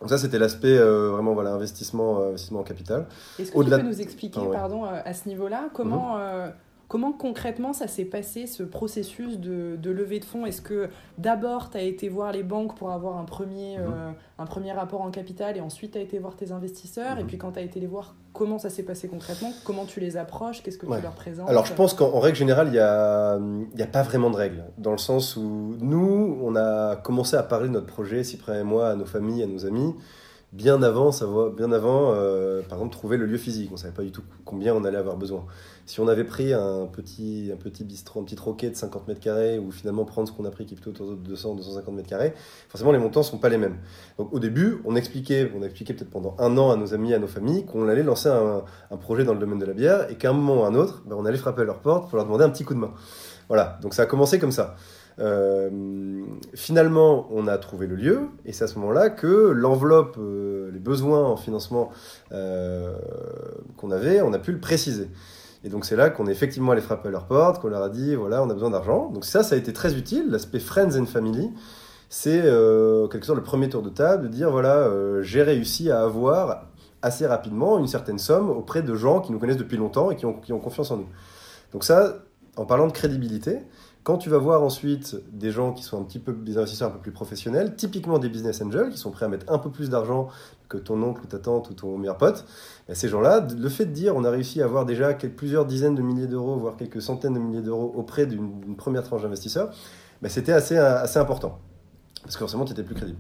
[0.01, 3.05] Donc ça, c'était l'aspect euh, vraiment voilà investissement, euh, investissement en capital.
[3.39, 4.55] Est-ce que tu peux nous expliquer, ah, ouais.
[4.55, 6.51] pardon, à ce niveau-là, comment, mm -hmm.
[6.87, 10.45] Comment concrètement ça s'est passé ce processus de, de levée de fonds?
[10.45, 13.81] Est-ce que d'abord tu as été voir les banques pour avoir un premier, mmh.
[13.81, 17.15] euh, un premier rapport en capital et ensuite tu as été voir tes investisseurs?
[17.15, 17.19] Mmh.
[17.19, 19.51] Et puis quand tu as été les voir, comment ça s'est passé concrètement?
[19.63, 20.61] Comment tu les approches?
[20.61, 20.97] Qu'est-ce que ouais.
[20.97, 21.49] tu leur présentes?
[21.49, 23.39] Alors je pense qu'en règle générale, il n'y a,
[23.75, 24.63] y a pas vraiment de règles.
[24.77, 28.63] Dans le sens où nous, on a commencé à parler de notre projet, Cyprien et
[28.63, 29.95] moi, à nos familles, à nos amis
[30.53, 33.69] bien avant, savoir, bien avant euh, par exemple, trouver le lieu physique.
[33.71, 35.45] On ne savait pas du tout combien on allait avoir besoin.
[35.85, 39.19] Si on avait pris un petit, un petit bistrot, un petit troquet de 50 mètres
[39.19, 41.95] carrés, ou finalement prendre ce qu'on a pris qui est plutôt autour de 200, 250
[41.95, 42.33] mètres carrés,
[42.69, 43.77] forcément les montants ne sont pas les mêmes.
[44.17, 47.19] Donc au début, on expliquait, on expliquait peut-être pendant un an à nos amis, à
[47.19, 48.63] nos familles, qu'on allait lancer un,
[48.97, 51.03] projet dans le domaine de la bière, et qu'à un moment ou à un autre,
[51.05, 52.93] ben, on allait frapper à leur porte pour leur demander un petit coup de main.
[53.47, 54.75] Voilà, donc ça a commencé comme ça.
[55.19, 55.69] Euh,
[56.53, 60.79] finalement, on a trouvé le lieu, et c'est à ce moment-là que l'enveloppe, euh, les
[60.79, 61.91] besoins en financement
[62.31, 62.97] euh,
[63.77, 65.09] qu'on avait, on a pu le préciser.
[65.63, 67.89] Et donc c'est là qu'on est effectivement allé frapper à leur porte, qu'on leur a
[67.89, 69.09] dit voilà, on a besoin d'argent.
[69.09, 70.29] Donc ça, ça a été très utile.
[70.29, 71.49] L'aspect friends and family,
[72.07, 74.87] c'est euh, quelque sorte le premier tour de table de dire voilà,
[75.21, 76.67] j'ai réussi à avoir
[77.01, 80.25] assez rapidement une certaine somme auprès de gens qui nous connaissent depuis longtemps et qui
[80.25, 81.07] ont confiance en nous.
[81.71, 82.19] Donc ça,
[82.57, 83.59] en parlant de crédibilité,
[84.05, 86.91] quand tu vas voir ensuite des gens qui sont un petit peu des investisseurs un
[86.91, 89.89] peu plus professionnels, typiquement des business angels qui sont prêts à mettre un peu plus
[89.89, 90.27] d'argent
[90.69, 92.45] que ton oncle ou ta tante ou ton meilleur pote,
[92.87, 95.95] ben ces gens-là, le fait de dire on a réussi à avoir déjà plusieurs dizaines
[95.95, 99.71] de milliers d'euros, voire quelques centaines de milliers d'euros auprès d'une première tranche d'investisseurs,
[100.21, 101.57] ben c'était assez, assez important.
[102.21, 103.17] Parce que forcément, tu étais plus crédible.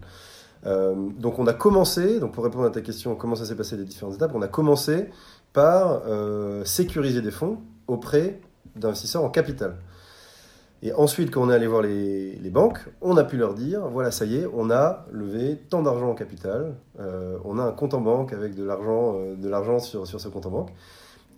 [0.67, 3.85] Euh, donc on a commencé, pour répondre à ta question, comment ça s'est passé les
[3.85, 5.09] différentes étapes, on a commencé
[5.51, 8.39] par euh, sécuriser des fonds auprès
[8.75, 9.77] d'investisseurs en capital.
[10.81, 14.11] Et ensuite, quand on est allé voir les, banques, on a pu leur dire, voilà,
[14.11, 17.93] ça y est, on a levé tant d'argent en capital, euh, on a un compte
[17.93, 20.69] en banque avec de l'argent euh, de l'argent sur, sur ce compte en banque.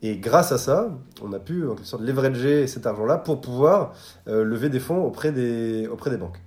[0.02, 0.92] Et grâce à ça,
[1.24, 3.94] on a pu en quelque sorte leverager cet argent-là pour pouvoir
[4.28, 6.40] euh, lever des fonds auprès des, auprès des banques.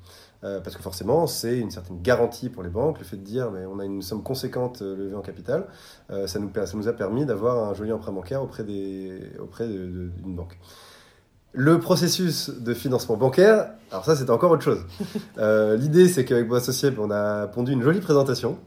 [0.42, 3.66] Parce que forcément, c'est une certaine garantie pour les banques, le fait de dire mais
[3.66, 5.66] on a une somme conséquente levée en capital,
[6.08, 10.10] ça, nous, ça nous a permis d'avoir un joli emprunt bancaire auprès d'une auprès de,
[10.24, 10.58] banque.
[11.52, 14.84] Le processus de financement bancaire, alors ça c'était encore autre chose.
[15.38, 18.58] Euh, L'idée c'est qu'avec mon associé, on a pondu une jolie présentation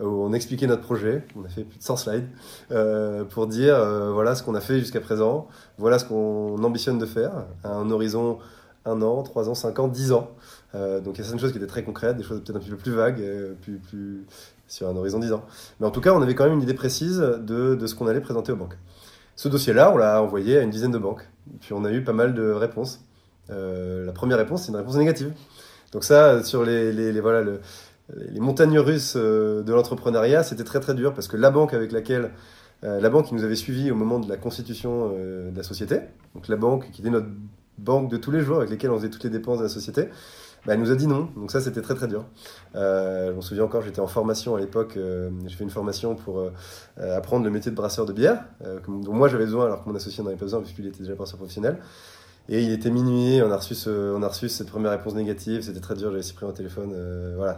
[0.00, 1.24] où on expliquait notre projet.
[1.36, 2.26] On a fait plus de 100 slides
[2.72, 5.46] euh, pour dire euh, voilà ce qu'on a fait jusqu'à présent,
[5.78, 8.38] voilà ce qu'on ambitionne de faire à un horizon
[8.86, 10.30] un an, trois ans, cinq ans, dix ans.
[10.74, 12.60] Euh, donc il y a certaines choses qui étaient très concrètes, des choses peut-être un
[12.60, 14.26] petit peu plus vagues, euh, plus, plus
[14.66, 15.44] sur un horizon dix ans.
[15.80, 18.06] Mais en tout cas, on avait quand même une idée précise de, de ce qu'on
[18.06, 18.76] allait présenter aux banques.
[19.36, 21.28] Ce dossier-là, on l'a envoyé à une dizaine de banques.
[21.60, 23.00] Puis on a eu pas mal de réponses.
[23.50, 25.32] Euh, la première réponse, c'est une réponse négative.
[25.92, 27.60] Donc ça, sur les, les, les voilà, le,
[28.12, 31.92] les montagnes russes euh, de l'entrepreneuriat, c'était très très dur parce que la banque avec
[31.92, 32.30] laquelle,
[32.84, 35.62] euh, la banque qui nous avait suivis au moment de la constitution euh, de la
[35.62, 36.00] société,
[36.34, 37.28] donc la banque qui était notre
[37.78, 40.08] banque de tous les jours avec lesquelles on faisait toutes les dépenses de la société,
[40.66, 41.28] bah, elle nous a dit non.
[41.36, 42.24] Donc ça, c'était très très dur.
[42.74, 44.96] Euh, je me souviens encore, j'étais en formation à l'époque.
[44.96, 46.50] Euh, j'ai fait une formation pour euh,
[47.16, 49.94] apprendre le métier de brasseur de bière, euh, dont moi j'avais besoin alors que mon
[49.94, 51.78] associé n'en avait pas besoin puisqu'il était déjà brasseur professionnel.
[52.48, 55.62] Et il était minuit, on a reçu, ce, on a reçu cette première réponse négative,
[55.62, 56.92] c'était très dur, j'avais si pris au téléphone.
[56.94, 57.56] Euh, voilà.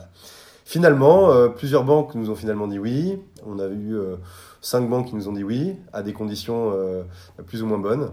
[0.64, 3.18] Finalement, euh, plusieurs banques nous ont finalement dit oui.
[3.44, 3.96] On a eu
[4.60, 6.72] cinq banques qui nous ont dit oui, à des conditions
[7.46, 8.10] plus ou moins bonnes.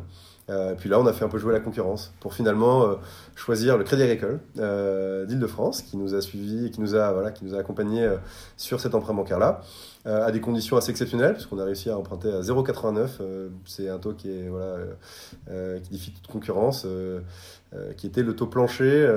[0.49, 2.95] Euh, puis là, on a fait un peu jouer la concurrence pour finalement euh,
[3.35, 7.45] choisir le Crédit Agricole euh, d'Île-de-France qui nous a suivi, qui nous a, voilà, qui
[7.45, 8.17] nous a accompagnés euh,
[8.57, 9.61] sur cet emprunt bancaire-là,
[10.05, 13.07] euh, à des conditions assez exceptionnelles, puisqu'on a réussi à emprunter à 0,89.
[13.21, 16.85] euh, c'est un taux qui est voilà, qui défie toute concurrence,
[17.97, 19.09] qui était le taux plancher.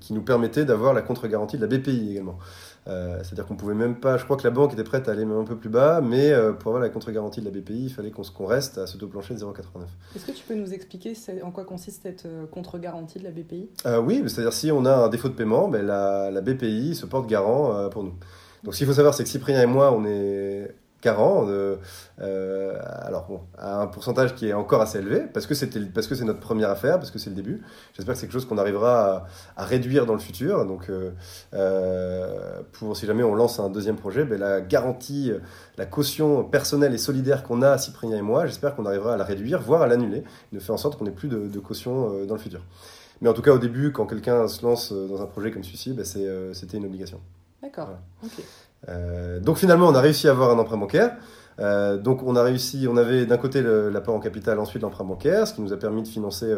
[0.00, 2.38] qui nous permettait d'avoir la contre-garantie de la BPI également.
[2.88, 5.24] Euh, C'est-à-dire qu'on pouvait même pas, je crois que la banque était prête à aller
[5.24, 7.92] même un peu plus bas, mais euh, pour avoir la contre-garantie de la BPI, il
[7.92, 9.54] fallait qu'on qu'on reste à ce taux plancher de 0,89.
[10.16, 13.68] Est-ce que tu peux nous expliquer en quoi consiste cette euh, contre-garantie de la BPI
[13.86, 17.06] Euh, oui, c'est-à-dire si on a un défaut de paiement, ben, la, la BPI se
[17.06, 18.14] porte garant pour nous.
[18.64, 21.76] Donc ce qu'il faut savoir, c'est que Cyprien et moi, on est garants, euh,
[22.20, 26.06] euh, alors bon, à un pourcentage qui est encore assez élevé, parce que c'était parce
[26.06, 27.62] que c'est notre première affaire, parce que c'est le début.
[27.94, 30.66] J'espère que c'est quelque chose qu'on arrivera à, à réduire dans le futur.
[30.66, 31.12] Donc euh,
[31.54, 35.32] euh, pour si jamais on lance un deuxième projet, ben, la garantie,
[35.76, 39.24] la caution personnelle et solidaire qu'on a, Cyprien et moi, j'espère qu'on arrivera à la
[39.24, 42.34] réduire, voire à l'annuler, de faire en sorte qu'on n'ait plus de, de caution dans
[42.34, 42.62] le futur.
[43.20, 45.92] Mais en tout cas, au début, quand quelqu'un se lance dans un projet comme celui-ci,
[45.92, 47.20] ben, c'était une obligation.
[47.62, 47.86] D'accord.
[47.86, 48.30] Voilà.
[48.88, 51.16] Euh, donc finalement, on a réussi à avoir un emprunt bancaire.
[51.60, 55.46] Euh, donc on a réussi, on avait d'un côté l'apport en capital, ensuite l'emprunt bancaire,
[55.46, 56.54] ce qui nous a permis de financer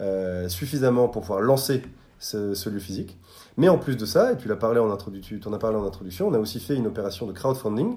[0.00, 1.82] euh, suffisamment pour pouvoir lancer
[2.18, 3.18] ce, lieu physique.
[3.56, 6.28] Mais en plus de ça, et tu l'as parlé en introduction, as parlé en introduction,
[6.28, 7.96] on a aussi fait une opération de crowdfunding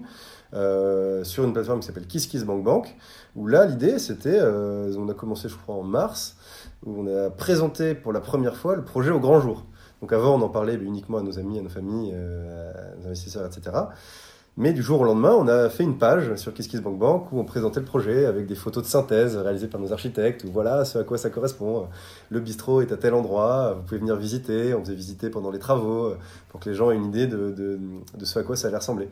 [1.23, 2.95] sur une plateforme qui s'appelle KissKissBankBank,
[3.36, 6.38] où là l'idée c'était, on a commencé je crois en mars,
[6.86, 9.65] où on a présenté pour la première fois le projet au grand jour.
[10.01, 13.07] Donc avant, on en parlait uniquement à nos amis, à nos familles, euh, à nos
[13.07, 13.75] investisseurs, etc.
[14.60, 17.79] Mais du jour au lendemain, on a fait une page sur KissKissBankBank où on présentait
[17.79, 21.03] le projet avec des photos de synthèse réalisées par nos architectes, où voilà ce à
[21.03, 21.88] quoi ça correspond.
[22.31, 25.60] Le bistrot est à tel endroit, vous pouvez venir visiter, on faisait visiter pendant les
[25.60, 26.13] travaux,
[26.49, 27.79] pour que les gens aient une idée de, de,
[28.17, 29.10] de ce à quoi ça allait ressembler.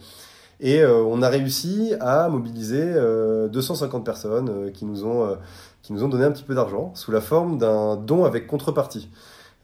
[0.59, 5.37] Et euh, on a réussi à mobiliser euh, 250 personnes euh, qui, nous ont,
[5.81, 9.09] qui nous ont donné un petit peu d'argent sous la forme d'un don avec contrepartie.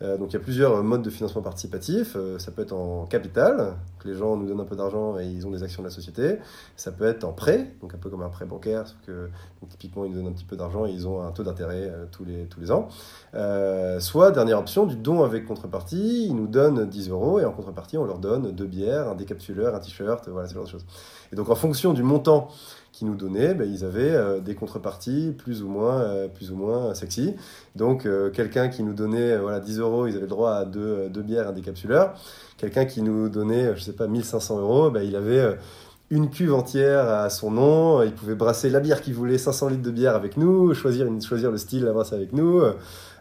[0.01, 2.15] Euh, donc il y a plusieurs modes de financement participatif.
[2.15, 5.25] Euh, ça peut être en capital, que les gens nous donnent un peu d'argent et
[5.25, 6.37] ils ont des actions de la société.
[6.75, 9.29] Ça peut être en prêt, donc un peu comme un prêt bancaire, sauf que
[9.61, 11.89] donc, typiquement ils nous donnent un petit peu d'argent et ils ont un taux d'intérêt
[11.89, 12.87] euh, tous, les, tous les ans.
[13.35, 16.25] Euh, soit, dernière option, du don avec contrepartie.
[16.27, 19.75] Ils nous donnent 10 euros et en contrepartie on leur donne deux bières, un décapsuleur,
[19.75, 20.85] un t-shirt, voilà ce genre de choses.
[21.31, 22.49] Et donc en fonction du montant
[23.01, 26.55] qu'ils nous donnaient, ben, ils avaient euh, des contreparties plus ou moins, euh, plus ou
[26.55, 27.33] moins sexy.
[27.75, 31.09] Donc euh, quelqu'un qui nous donnait voilà, 10 euros, ils avaient le droit à deux,
[31.09, 32.13] deux bières, un décapsuleur.
[32.57, 35.57] Quelqu'un qui nous donnait, je sais pas, 1500 euros, ben, il avait
[36.11, 38.03] une cuve entière à son nom.
[38.03, 41.49] Il pouvait brasser la bière qu'il voulait, 500 litres de bière avec nous, choisir, choisir
[41.49, 42.61] le style à brasser avec nous.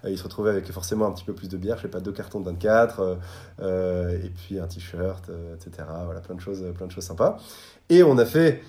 [0.09, 2.13] Il se retrouvait avec forcément un petit peu plus de bière, je sais pas, deux
[2.13, 3.15] cartons de 24, euh,
[3.61, 5.87] euh, et puis un t-shirt, etc.
[6.05, 7.39] Voilà, plein de choses, plein de choses sympas.
[7.91, 8.63] Et on a fait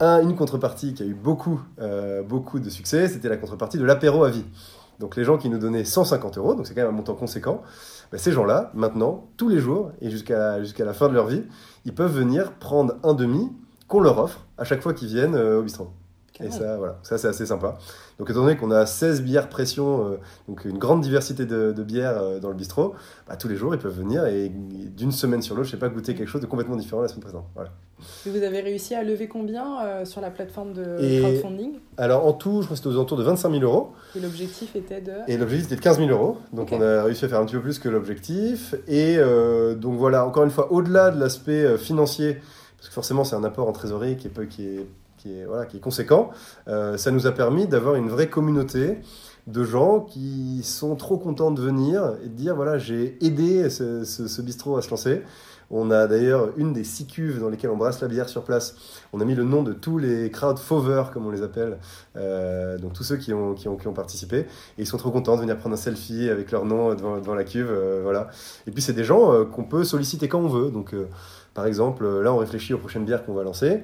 [0.00, 3.84] un- une contrepartie qui a eu beaucoup, euh, beaucoup de succès, c'était la contrepartie de
[3.84, 4.44] l'apéro à vie.
[5.00, 7.62] Donc les gens qui nous donnaient 150 euros, donc c'est quand même un montant conséquent,
[8.10, 11.42] ben, ces gens-là, maintenant, tous les jours, et jusqu'à jusqu'à la fin de leur vie,
[11.84, 13.48] ils peuvent venir prendre un demi
[13.86, 15.90] qu'on leur offre à chaque fois qu'ils viennent euh, au bistrot.
[16.40, 17.78] Et ça, voilà, ça c'est assez sympa.
[18.18, 20.16] Donc étant donné qu'on a 16 bières pression, euh,
[20.48, 22.94] donc une grande diversité de, de bières euh, dans le bistrot,
[23.28, 25.76] bah, tous les jours ils peuvent venir et, et d'une semaine sur l'autre, je sais
[25.78, 27.24] pas, goûter quelque chose de complètement différent la semaine.
[27.54, 27.70] Voilà.
[28.26, 31.72] Et vous avez réussi à lever combien euh, sur la plateforme de Et- crowdfunding?
[31.96, 33.92] Alors en tout, je crois que c'était aux alentours de 25 000 euros.
[34.16, 35.12] Et l'objectif était de...
[35.26, 36.36] Et l'objectif était de 15 000 euros.
[36.52, 38.76] Donc on a réussi à faire un petit peu plus que l'objectif.
[38.86, 39.16] Et
[39.76, 42.38] donc voilà, encore une fois, au-delà de l'aspect financier,
[42.76, 44.86] parce que forcément c'est un apport en trésorerie qui est, peu- qui est,
[45.18, 46.30] qui est, voilà, qui est conséquent,
[46.68, 48.98] euh, ça nous a permis d'avoir une vraie communauté
[49.46, 54.04] de gens qui sont trop contents de venir et de dire voilà, j'ai aidé ce,
[54.04, 55.22] ce- ce bistrot à se lancer.
[55.70, 58.74] On a d'ailleurs une des six cuves dans lesquelles on brasse la bière sur place.
[59.12, 61.76] On a mis le nom de tous les crowd fauveurs, comme on les appelle,
[62.16, 64.38] euh, donc tous ceux qui ont, qui, ont, qui ont participé.
[64.38, 64.46] Et
[64.78, 67.44] ils sont trop contents de venir prendre un selfie avec leur nom devant, devant la
[67.44, 67.68] cuve.
[67.70, 68.28] euh, voilà.
[68.66, 70.70] Et puis c'est des gens euh, qu'on peut solliciter quand on veut.
[70.70, 71.06] Donc euh,
[71.52, 73.82] par exemple, là on réfléchit aux prochaines bières qu'on va lancer.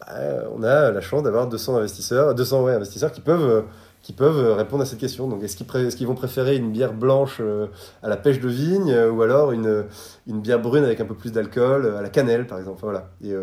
[0.00, 0.14] Bah,
[0.56, 3.62] on a la chance d'avoir 200 investisseurs, 200 ouais, investisseurs qui peuvent, euh,
[4.02, 5.28] qui peuvent euh, répondre à cette question.
[5.28, 7.66] Donc est-ce qu'ils, pré- est-ce qu'ils vont préférer une bière blanche euh,
[8.02, 9.84] à la pêche de vigne euh, ou alors une,
[10.26, 12.78] une bière brune avec un peu plus d'alcool euh, à la cannelle par exemple.
[12.82, 13.10] Voilà.
[13.22, 13.34] Et,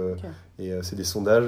[0.59, 1.45] et c'est des sondages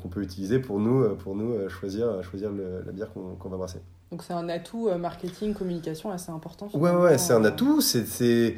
[0.00, 3.80] qu'on peut utiliser pour nous, pour nous choisir, choisir le- la bière qu'on, va brasser.
[4.12, 6.68] Donc c'est un atout marketing, communication assez important.
[6.74, 7.80] Ouais, ouais, c'est un atout.
[7.80, 8.54] C'est-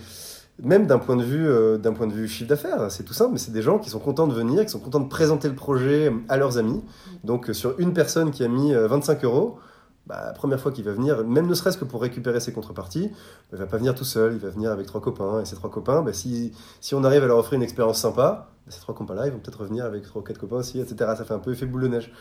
[0.63, 3.33] même d'un point de vue, euh, d'un point de vue chiffre d'affaires, c'est tout simple.
[3.33, 5.55] Mais c'est des gens qui sont contents de venir, qui sont contents de présenter le
[5.55, 6.83] projet à leurs amis.
[7.25, 9.59] Donc euh, sur une personne qui a mis euh, 25 euros,
[10.07, 13.09] bah, la première fois qu'il va venir, même ne serait-ce que pour récupérer ses contreparties,
[13.09, 13.15] bah,
[13.53, 15.41] il va pas venir tout seul, il va venir avec trois copains.
[15.41, 18.49] Et ces trois copains, bah, si, si on arrive à leur offrir une expérience sympa,
[18.67, 21.13] bah, ces trois copains-là, ils vont peut-être revenir avec trois ou quatre copains aussi, etc.
[21.17, 22.13] Ça fait un peu effet boule de neige.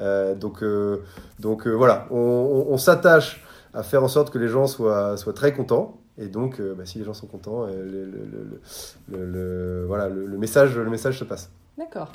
[0.00, 1.02] Euh, donc euh,
[1.40, 5.16] donc euh, voilà, on, on- on s'attache à faire en sorte que les gens soient,
[5.16, 6.00] soient très contents.
[6.18, 10.36] Et donc, euh, bah, si les gens sont contents, euh, le, le- le- voilà, le,
[10.38, 11.50] message, le message se passe.
[11.78, 12.12] D'accord.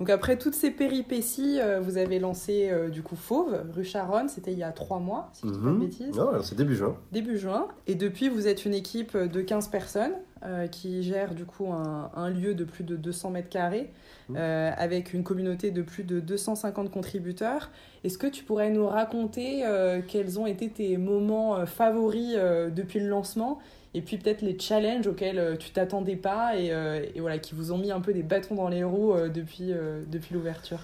[0.00, 4.28] Donc après toutes ces péripéties, euh, vous avez lancé euh, du coup Fauve, rue Charonne,
[4.28, 5.78] c'était il y a trois mois, si je dis pas de Mhm.
[5.78, 6.96] bêtises, Non, c'est début juin.
[7.12, 7.68] début juin.
[7.86, 12.10] Et depuis, vous êtes une équipe de 15 personnes euh, qui gère du coup un,
[12.14, 13.90] un lieu de plus de 200 mètres carrés
[14.28, 14.36] Mhm.
[14.38, 17.70] euh, avec une communauté de plus de 250 contributeurs.
[18.04, 22.34] Est-ce que tu pourrais nous raconter euh, quels ont été tes moments favoris
[22.74, 23.58] depuis le lancement?
[23.92, 26.72] Et puis peut-être les challenges auxquels tu t'attendais pas et,
[27.14, 29.72] et voilà qui vous ont mis un peu des bâtons dans les roues depuis,
[30.10, 30.80] depuis l'ouverture.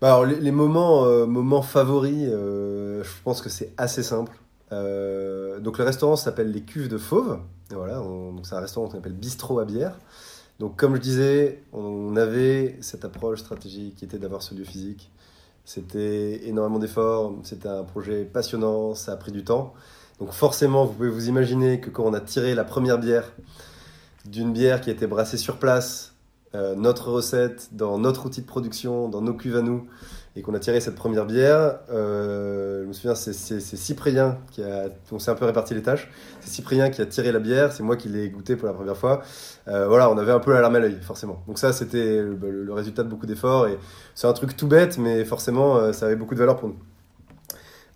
[0.00, 4.32] Bah alors, les, les moments, euh, moments favoris, euh, je pense que c'est assez simple.
[4.72, 7.38] Euh, donc le restaurant s'appelle les Cuves de Fauve.
[7.72, 8.02] Voilà,
[8.42, 9.96] c'est un restaurant qu'on appelle bistrot à bière.
[10.58, 15.10] Donc comme je disais, on avait cette approche stratégique qui était d'avoir ce lieu physique.
[15.64, 19.72] C'était énormément d'efforts, c'était un projet passionnant, ça a pris du temps.
[20.18, 23.32] Donc forcément, vous pouvez vous imaginer que quand on a tiré la première bière
[24.26, 26.14] d'une bière qui a été brassée sur place,
[26.54, 29.86] euh, notre recette, dans notre outil de production, dans nos cuves à nous,
[30.36, 34.88] et qu'on a tiré cette première bière, euh, je me souviens, c'est- Cyprien qui a,
[35.10, 36.08] on s'est un peu réparti les tâches,
[36.40, 38.96] c'est Cyprien qui a tiré la bière, c'est moi qui l'ai goûté pour la première
[38.96, 39.22] fois.
[39.66, 41.42] Euh, voilà, on avait un peu la larme à l'œil, forcément.
[41.48, 43.76] Donc ça, c'était le, le- le résultat de beaucoup d'efforts, et
[44.14, 46.76] c'est un truc tout bête, mais forcément, euh, ça avait beaucoup de valeur pour nous.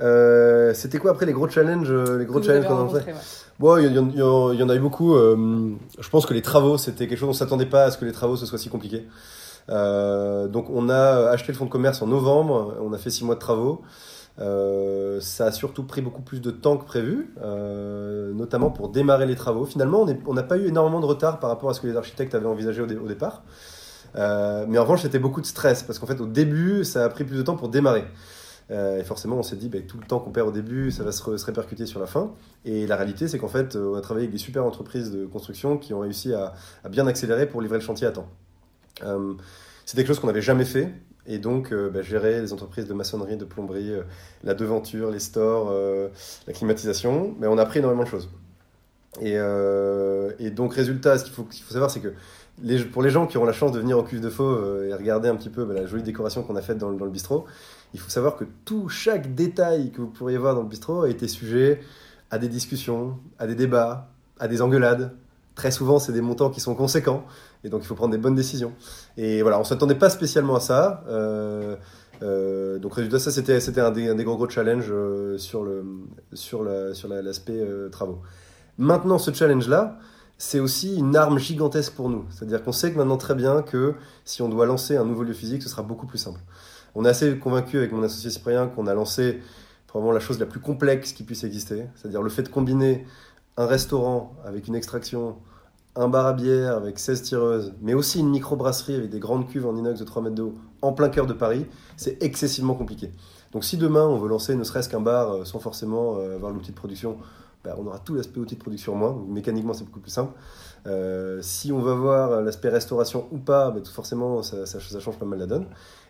[0.00, 3.18] Euh, c'était quoi après les gros challenges, les gros challenges qu'on a fait ouais.
[3.60, 4.10] Bon, il y, en-
[4.52, 5.14] y y a eu beaucoup.
[5.16, 8.10] je pense que les travaux, c'était quelque chose, on s'attendait pas à ce que les
[8.12, 9.06] travaux ce soit si compliqué.
[9.70, 13.24] Euh, donc on a acheté le fonds de commerce en novembre, on a fait six
[13.24, 13.82] mois de travaux.
[14.40, 19.26] Euh, ça a surtout pris beaucoup plus de temps que prévu, euh, notamment pour démarrer
[19.26, 19.64] les travaux.
[19.64, 22.34] Finalement, on n'a pas eu énormément de retard par rapport à ce que les architectes
[22.34, 23.42] avaient envisagé au, dé- au départ.
[24.16, 27.08] Euh, mais en revanche, c'était beaucoup de stress parce qu'en fait, au début, ça a
[27.08, 28.04] pris plus de temps pour démarrer.
[28.70, 31.04] Euh, et forcément, on s'est dit, bah, tout le temps qu'on perd au début, ça
[31.04, 32.32] va se, répercuter sur la fin.
[32.64, 35.26] Et la réalité, c'est qu'en fait, euh, on a travaillé avec des super entreprises de
[35.26, 36.54] construction qui ont réussi à
[36.88, 38.28] bien accélérer pour livrer le chantier à temps.
[39.02, 39.34] Euh,
[39.84, 40.92] c'est quelque chose qu'on n'avait jamais fait.
[41.26, 44.02] Et donc, euh, bah, gérer les entreprises de maçonnerie, de plomberie, euh,
[44.42, 45.72] la devanture, les stores,
[46.46, 48.28] la climatisation, mais on a appris énormément de choses.
[49.20, 52.12] Et, et donc, résultat, ce qu'il faut, qu'il faut savoir, c'est que
[52.92, 55.28] pour les gens qui auront la chance de venir au Cuve de Fauve et regarder
[55.28, 57.46] un petit peu bah, la jolie décoration qu'on a faite dans, dans le bistrot,
[57.94, 61.08] il faut savoir que tout, chaque détail que vous pourriez voir dans le bistrot a
[61.08, 61.80] été sujet
[62.30, 64.08] à des discussions, à des débats,
[64.40, 65.12] à des engueulades.
[65.54, 67.24] Très souvent, c'est des montants qui sont conséquents,
[67.62, 68.72] et donc il faut prendre des bonnes décisions.
[69.16, 71.04] Et voilà, on s'attendait pas spécialement à ça.
[71.08, 71.76] Euh,
[72.22, 75.64] euh, donc résultat, ça c'était un des, gros gros challenges euh, sur
[76.64, 77.60] l'aspect
[77.92, 78.20] travaux.
[78.78, 79.98] Maintenant, ce challenge là,
[80.38, 82.24] c'est aussi une arme gigantesque pour nous.
[82.30, 85.34] C'est-à-dire qu'on sait que maintenant très bien que si on doit lancer un nouveau lieu
[85.34, 86.40] physique, ce sera beaucoup plus simple.
[86.96, 89.40] On est assez convaincu avec mon associé Cyprien qu'on a lancé
[89.86, 93.06] probablement la chose la plus complexe qui puisse exister, c'est-à-dire le fait de combiner
[93.56, 95.36] un restaurant avec une extraction,
[95.96, 99.66] un bar à bière avec 16 tireuses, mais aussi une microbrasserie avec des grandes cuves
[99.66, 103.12] en inox de 3 mètres d'eau en plein cœur de Paris, c'est excessivement compliqué.
[103.52, 106.52] Donc si demain on veut lancer ne serait-ce qu'un bar euh, sans forcément euh, avoir
[106.52, 107.16] l'outil de production,
[107.62, 110.32] ben, on aura tout l'aspect outil de production moins, mécaniquement c'est beaucoup plus simple.
[110.86, 115.38] Euh, si on va voir l'aspect restauration ou pas, ben, forcément ça, change pas mal
[115.38, 115.66] la donne.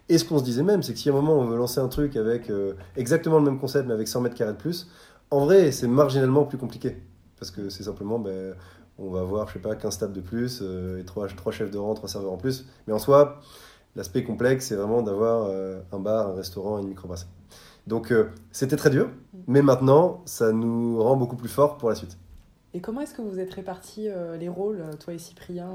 [0.09, 1.81] Et ce qu'on se disait même, c'est que si à un moment on veut lancer
[1.81, 2.51] un truc avec
[2.97, 4.89] exactement le même concept mais avec 100 mètres carrés de plus,
[5.31, 6.97] en vrai c'est marginalement plus compliqué.
[7.45, 8.55] Parce que c'est simplement, ben,
[8.97, 11.77] on va avoir, je sais pas, 15 tables de plus euh, et 3, chefs de
[11.77, 12.65] rang, 3 serveurs en plus.
[12.87, 13.39] Mais en soi,
[13.97, 17.29] l'aspect complexe, c'est vraiment d'avoir euh, un bar, un restaurant et une microbrasserie.
[17.87, 19.11] Donc euh, c'était très dur,
[19.47, 22.17] mais maintenant, ça nous rend beaucoup plus forts pour la suite.
[22.73, 24.09] Et comment est-ce que vous êtes répartis
[24.41, 25.69] les rôles, toi et Cyprien,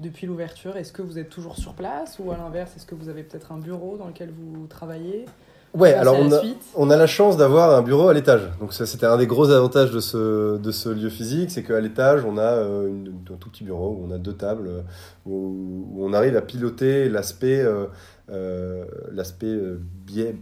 [0.00, 0.76] depuis l'ouverture?
[0.76, 3.52] Est-ce que vous êtes toujours sur place ou à l'inverse, est-ce que vous avez peut-être
[3.52, 5.24] un bureau dans lequel vous travaillez?
[5.72, 6.58] Ouais, alors on a, suite.
[6.74, 8.42] on a la chance d'avoir un bureau à l'étage.
[8.58, 11.78] Donc ça, c'était un des gros avantages de ce, de ce lieu physique, c'est qu'à
[11.80, 14.80] l'étage, on a euh, une- un tout petit bureau où on a deux tables, euh,
[15.26, 17.86] où, où on arrive à piloter l'aspect euh,
[18.30, 19.80] euh, l'aspect euh,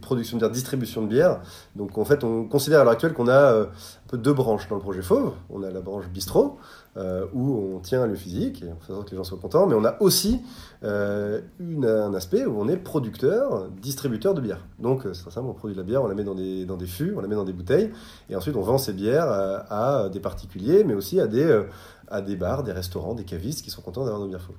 [0.01, 1.41] production de bière, distribution de bière.
[1.77, 4.69] Donc en fait, on considère à l'heure actuelle qu'on a euh, un peu deux branches
[4.69, 5.33] dans le projet Fauve.
[5.49, 6.59] On a la branche bistrot,
[6.97, 9.75] euh, où on tient lieu physique, et en sorte que les gens soient contents, mais
[9.75, 10.41] on a aussi
[10.83, 14.65] un aspect où on est producteur, distributeur de bière.
[14.79, 16.77] Donc c'est très simple, on produit de la bière, on la met dans des, dans
[16.77, 17.91] des fûts, on la met dans des bouteilles,
[18.31, 21.65] et ensuite on vend ces bières à, des particuliers, mais aussi à des,
[22.09, 24.57] à des bars, des restaurants, des cavistes qui sont contents d'avoir nos bières Fauve.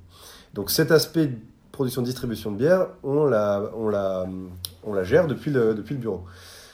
[0.54, 1.32] Donc cet aspect
[1.80, 4.26] production-distribution de bière, on la, on la,
[4.84, 6.26] on la gère depuis le, depuis le bureau.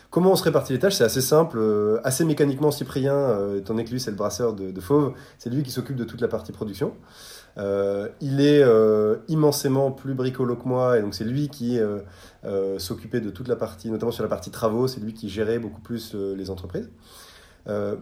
[0.10, 0.96] Comment on se répartit les tâches?
[0.96, 1.60] C'est assez simple,
[2.04, 2.72] assez mécaniquement.
[2.72, 6.06] Cyprien, étant donné que lui c'est le brasseur de, Fauve, c'est lui qui s'occupe de
[6.06, 6.94] toute la partie production.
[7.58, 12.80] Euh, il est euh, immensément plus bricolo que moi, et donc c'est lui qui euh,
[12.80, 15.82] s'occupait de toute la partie, notamment sur la partie travaux, c'est lui qui gérait beaucoup
[15.82, 16.90] plus les entreprises.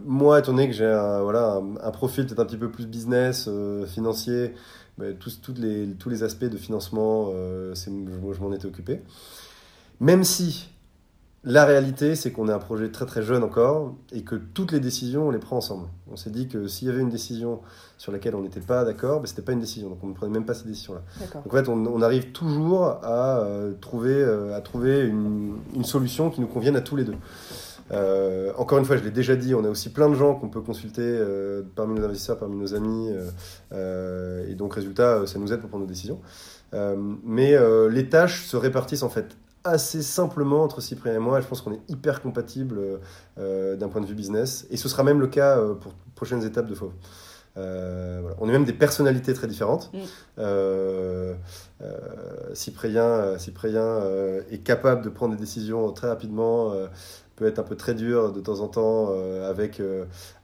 [0.05, 3.49] moi, étant donné que j'ai voilà, un, profil peut-être un petit peu plus business,
[3.87, 4.53] financier,
[5.19, 9.01] tous, les, tous les aspects de financement, je, je m'en étais occupé.
[9.99, 10.69] Même si
[11.45, 14.79] la réalité, c'est qu'on est un projet très très jeune encore et que toutes les
[14.79, 15.87] décisions, on les prend ensemble.
[16.09, 17.59] On s'est dit que s'il y avait une décision
[17.97, 19.89] sur laquelle on n'était pas d'accord, ben, ce n'était pas une décision.
[19.89, 21.01] Donc on ne prenait même pas cette décision-là.
[21.43, 26.39] Donc en fait, on, arrive toujours à euh, trouver, euh, à trouver une, solution qui
[26.39, 27.15] nous convienne à tous les deux.
[27.91, 30.49] Euh, encore une fois, je l'ai déjà dit, on a aussi plein de gens qu'on
[30.49, 31.19] peut consulter
[31.75, 33.09] parmi nos investisseurs, parmi nos amis.
[33.71, 36.19] et donc, résultat, ça nous aide pour prendre nos décisions.
[37.23, 37.57] mais
[37.89, 41.39] les tâches se répartissent en fait assez simplement entre Cyprien et moi.
[41.41, 42.79] je pense qu'on est hyper compatibles
[43.37, 44.67] euh, d'un point de vue business.
[44.69, 46.93] Et ce sera même le cas euh, pour prochaines étapes de Fauve.
[47.55, 49.91] Euh, On est même des personnalités très différentes.
[49.93, 51.33] Mm.
[52.53, 53.99] Cyprien, Cyprien
[54.51, 56.73] est capable de prendre des décisions très rapidement,
[57.35, 59.11] peut être un peu très dur de temps en temps
[59.43, 59.81] avec,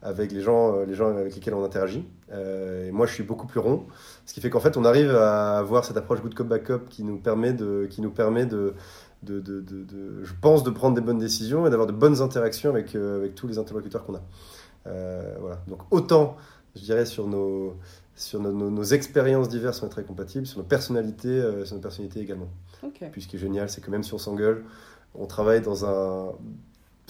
[0.02, 2.04] avec les, gens, les gens avec lesquels on interagit.
[2.32, 3.86] et moi, je suis beaucoup plus rond.
[4.26, 6.88] Ce qui fait qu'en fait, on arrive à avoir cette approche good cop, bad cop
[6.88, 8.74] qui nous permet de, qui nous permet de,
[9.22, 12.70] de, de, de, je pense, de prendre des bonnes décisions et d'avoir de bonnes interactions
[12.70, 14.22] avec, euh, avec tous les interlocuteurs qu'on a.
[14.86, 15.60] Euh, voilà.
[15.68, 16.36] Donc autant,
[16.74, 17.76] je dirais, sur nos,
[18.16, 21.82] sur nos, nos, expériences diverses, on est très compatibles, sur nos personnalités, euh, sur nos
[21.82, 22.48] personnalités également.
[23.12, 24.64] Puis ce qui est génial, c'est que même si on s'engueule,
[25.14, 26.32] on travaille dans un,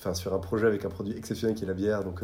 [0.00, 2.02] enfin, sur un projet avec un produit exceptionnel qui est la bière.
[2.02, 2.22] Donc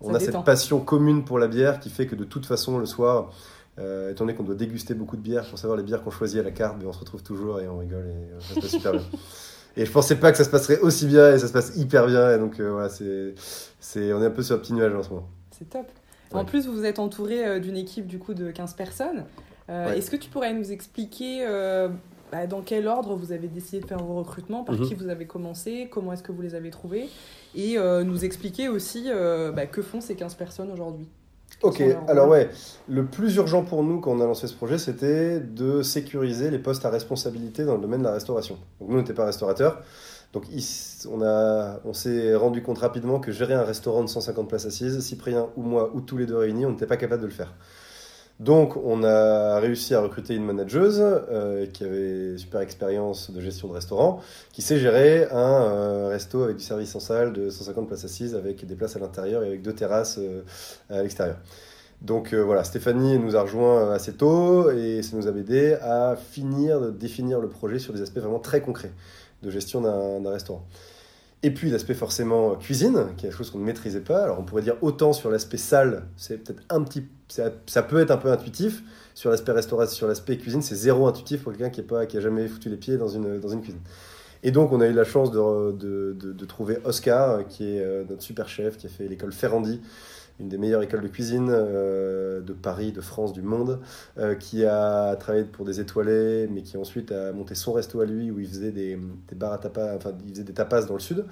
[0.00, 2.86] on a cette passion commune pour la bière qui fait que de toute façon, le
[2.86, 3.30] soir,
[3.78, 6.38] euh, étant donné qu'on doit déguster beaucoup de bières pour savoir les bières qu'on choisit
[6.38, 8.60] à la carte, mais on se retrouve toujours et on rigole et euh, ça se
[8.60, 9.02] passe super bien.
[9.76, 12.06] Et je pensais pas que ça se passerait aussi bien et ça se passe hyper
[12.06, 12.32] bien.
[12.32, 13.34] Et donc euh, voilà, c'est,
[13.80, 15.28] c'est, on est un peu sur un petit nuage en ce moment.
[15.50, 15.86] C'est top.
[16.32, 19.24] En plus, vous êtes entouré d'une équipe du coup de 15 personnes.
[19.68, 21.44] Est-ce que tu pourrais nous expliquer
[22.34, 24.88] bah, dans quel ordre vous avez décidé de faire vos recrutements, par mhm.
[24.88, 27.08] qui vous avez commencé, comment est-ce que vous les avez trouvés,
[27.54, 29.08] et nous expliquer aussi
[29.54, 31.08] bah, que font ces 15 personnes aujourd'hui
[31.62, 32.50] Ok, alors ouais,
[32.88, 36.58] le plus urgent pour nous quand on a lancé ce projet, c'était de sécuriser les
[36.58, 38.58] postes à responsabilité dans le domaine de la restauration.
[38.80, 39.82] Donc nous, on n'était pas restaurateur,
[40.34, 40.46] donc
[41.10, 44.98] on, a, on s'est rendu compte rapidement que gérer un restaurant de 150 places assises,
[45.00, 47.54] Cyprien ou moi, ou tous les deux réunis, on n'était pas capable de le faire.
[48.40, 53.68] Donc, on a réussi à recruter une manageuse euh, qui avait super expérience de gestion
[53.68, 54.20] de restaurant,
[54.52, 58.34] qui sait gérer un euh, resto avec du service en salle de 150 places assises,
[58.34, 60.42] avec des places à l'intérieur et avec deux terrasses euh,
[60.90, 61.36] à l'extérieur.
[62.02, 66.78] Donc voilà, Stéphanie nous a rejoint assez tôt et ça nous a aidé à finir
[66.80, 68.92] de définir le projet sur des aspects vraiment très concrets
[69.42, 70.66] de gestion d'un restaurant.
[71.44, 74.24] Et puis l'aspect forcément cuisine, qui est quelque chose qu'on ne maîtrisait pas.
[74.24, 78.10] Alors on pourrait dire autant sur l'aspect salle, c'est peut-être un petit, ça, peut être
[78.10, 78.82] un peu intuitif.
[79.12, 82.16] Sur l'aspect restauration, sur l'aspect cuisine, c'est zéro intuitif pour quelqu'un qui n'a pas, qui
[82.16, 83.82] a jamais foutu les pieds dans une dans une cuisine.
[84.42, 88.04] Et donc on a eu la chance de, de, de trouver Oscar, qui est euh,
[88.08, 89.82] notre super chef, qui a fait l'école Ferrandi,
[90.40, 93.80] une des meilleures écoles de cuisine euh, de Paris, de France, du monde,
[94.18, 98.06] euh, qui a travaillé pour des étoilés, mais qui ensuite a monté son resto à
[98.06, 100.94] lui où il faisait des, des bars à tapas, enfin il faisait des tapas dans
[100.94, 101.24] le sud.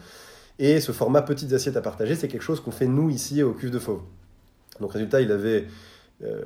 [0.59, 3.53] Et ce format petites assiettes à partager, c'est quelque chose qu'on fait nous ici au
[3.53, 4.03] Cuve de Fauve.
[4.81, 5.67] Donc résultat, il avait
[6.23, 6.41] euh,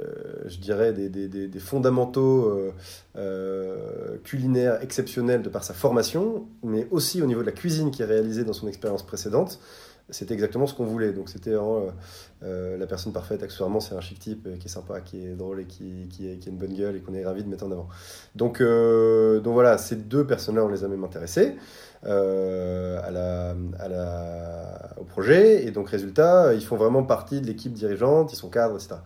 [0.46, 2.72] je dirais, des, des, des fondamentaux
[4.24, 8.06] culinaires exceptionnels de par sa formation, mais aussi au niveau de la cuisine qui est
[8.06, 9.60] réalisée dans son expérience précédente
[10.10, 11.12] c'était exactement ce qu'on voulait.
[11.12, 11.90] Donc c'était euh,
[12.42, 13.42] euh, la personne parfaite.
[13.42, 16.28] Accessoirement, c'est un chic type euh, qui est sympa, qui est drôle et qui, qui,
[16.28, 17.88] a une bonne gueule et qu'on est ravi de mettre en avant.
[18.34, 21.56] Donc, donc voilà, ces deux personnes-là, on les a même intéressés
[22.02, 25.66] à la, à la, au projet.
[25.66, 28.96] Et donc résultat, ils font vraiment partie de l'équipe dirigeante, ils sont cadres, etc.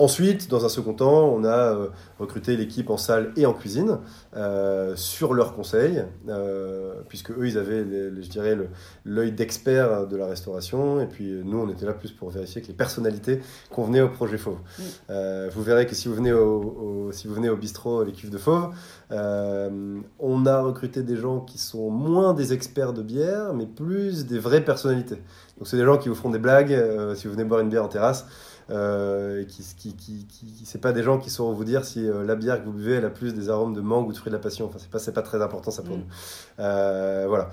[0.00, 1.88] Ensuite, dans un second temps, on a euh,
[2.18, 3.98] recruté l'équipe en salle et en cuisine
[4.34, 8.56] euh, sur leurs conseils, euh, puisque eux, ils avaient, je dirais,
[9.04, 12.68] l'œil d'expert de la restauration, et puis nous, on était là plus pour vérifier que
[12.68, 14.56] les personnalités convenaient au projet Fauve.
[15.10, 18.38] vous verrez que si vous venez au, si vous venez au bistrot Les Cuves de
[18.38, 18.74] Fauve,
[19.10, 24.38] on a recruté des gens qui sont moins des experts de bière, mais plus des
[24.38, 25.16] vraies personnalités.
[25.58, 26.76] Donc, c'est des gens qui vous feront des blagues
[27.16, 28.26] si vous venez boire une bière en terrasse.
[28.70, 32.24] Euh, qui, qui, qui, qui c'est pas des gens qui sauront vous dire si euh,
[32.24, 34.30] la bière que vous buvez elle a plus des arômes de mangue ou de fruits
[34.30, 34.66] de la passion.
[34.66, 35.98] Enfin, c'est pas, c'est pas très important ça pour mm.
[35.98, 36.06] nous.
[36.60, 37.50] Euh, voilà.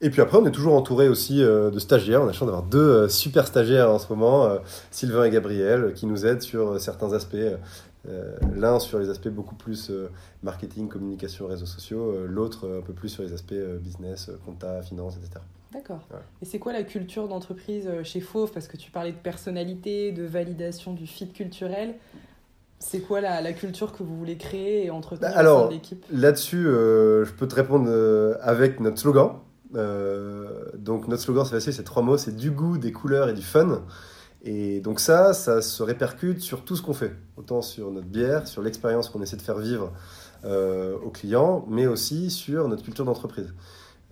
[0.00, 2.20] Et puis après, on est toujours entouré aussi de stagiaires.
[2.20, 4.58] On a la chance d'avoir deux super stagiaires en ce moment,
[4.90, 7.36] Sylvain et Gabriel, qui nous aident sur certains aspects.
[8.54, 9.90] L'un sur les aspects beaucoup plus
[10.42, 15.40] marketing, communication, réseaux sociaux, l'autre un peu plus sur les aspects business, compta, finance, etc.
[15.72, 16.00] D'accord.
[16.40, 18.52] Et c'est quoi la culture d'entreprise chez Fauve?
[18.52, 21.94] Parce que tu parlais de personnalité, de validation du fit culturel.
[22.78, 26.04] C'est quoi la, culture que vous voulez créer et entretenir bah, Alors, l'équipe?
[26.12, 27.90] Là-dessus, je peux te répondre
[28.42, 29.32] avec notre slogan.
[29.72, 33.42] donc notre slogan, c'est facile, c'est trois mots, c'est du goût, des couleurs et du
[33.42, 33.82] fun.
[34.46, 38.46] Et donc ça, ça se répercute sur tout ce qu'on fait, autant sur notre bière,
[38.46, 39.90] sur l'expérience qu'on essaie de faire vivre
[40.44, 43.54] euh, aux clients, mais aussi sur notre culture d'entreprise.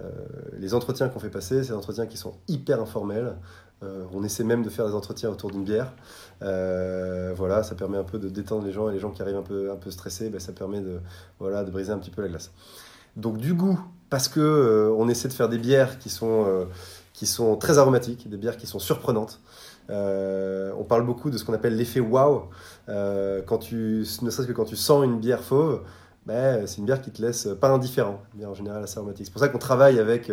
[0.01, 0.11] Euh,
[0.59, 3.37] les entretiens qu'on fait passer, c'est des entretiens qui sont hyper informels.
[3.83, 5.93] Euh, on essaie même de faire des entretiens autour d'une bière.
[6.41, 9.43] voilà, ça permet un peu de détendre les gens et les gens qui arrivent un
[9.43, 10.99] peu, un peu stressés, ben, ça permet de,
[11.41, 12.53] voilà, de briser un petit peu la glace.
[13.17, 13.79] Donc du goût,
[14.09, 16.67] parce que on essaie de faire des bières qui sont,
[17.13, 19.39] qui sont très aromatiques, des bières qui sont surprenantes.
[19.93, 22.49] Euh, on parle beaucoup de ce qu'on appelle l'effet wow.
[22.89, 25.83] Euh, quand tu, ne serait-ce que quand tu sens une bière fauve,
[26.27, 29.27] ben, c'est une bière qui te laisse pas indifférent, une bière en général assez aromatique.
[29.27, 30.33] C'est pour ça qu'on travaille avec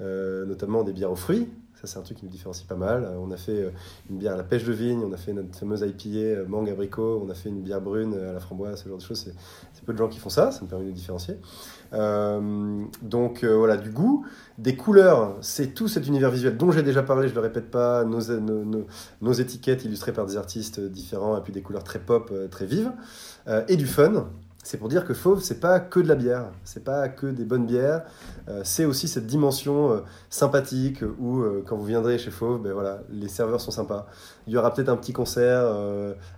[0.00, 1.48] euh, notamment des bières aux fruits.
[1.74, 3.06] Ça, c'est un truc qui nous différencie pas mal.
[3.20, 3.70] On a fait
[4.08, 7.22] une bière à la pêche de vigne, on a fait notre fameuse IPA mangue abricot,
[7.22, 9.30] on a fait une bière brune à la framboise, ce genre de choses.
[9.72, 11.36] C'est peu de gens qui font ça, ça me permet de nous différencier.
[11.94, 14.26] Euh, donc euh, voilà, du goût.
[14.58, 18.04] Des couleurs, c'est tout cet univers visuel dont j'ai déjà parlé, je le répète pas,
[18.04, 18.20] nos,
[19.20, 22.66] nos, étiquettes illustrées par des artistes différents, et puis des couleurs très pop, euh, très
[22.66, 22.92] vives.
[23.68, 24.26] et du fun,
[24.62, 27.44] c'est pour dire que Fauve, c'est pas que de la bière, c'est pas que des
[27.44, 28.04] bonnes bières,
[28.62, 33.60] c'est aussi cette dimension sympathique où quand vous viendrez chez Fauve, ben voilà, les serveurs
[33.60, 34.06] sont sympas.
[34.46, 35.70] Il y aura peut-être un petit concert,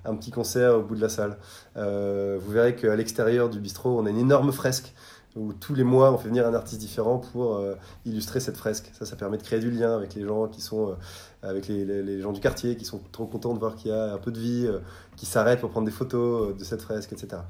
[0.04, 1.36] un petit concert au bout de la salle.
[1.76, 4.92] vous verrez qu'à l'extérieur du bistrot, on a une énorme fresque
[5.36, 7.74] où tous les mois on fait venir un artiste différent pour euh,
[8.04, 8.90] illustrer cette fresque.
[8.98, 10.94] Ça, ça permet de créer du lien avec les gens qui sont, euh,
[11.42, 14.18] avec les, gens du quartier qui sont trop contents de voir qu'il y a un
[14.18, 14.78] peu de vie, euh,
[15.16, 17.42] qui s'arrêtent pour prendre des photos de cette fresque, etc.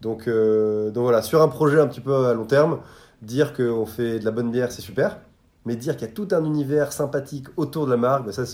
[0.00, 2.80] Donc, donc voilà, sur un projet un petit peu à long terme,
[3.20, 5.18] dire qu'on fait de la bonne bière, c'est super.
[5.66, 8.44] Mais dire qu'il y a tout un univers sympathique autour de la marque, ben ça,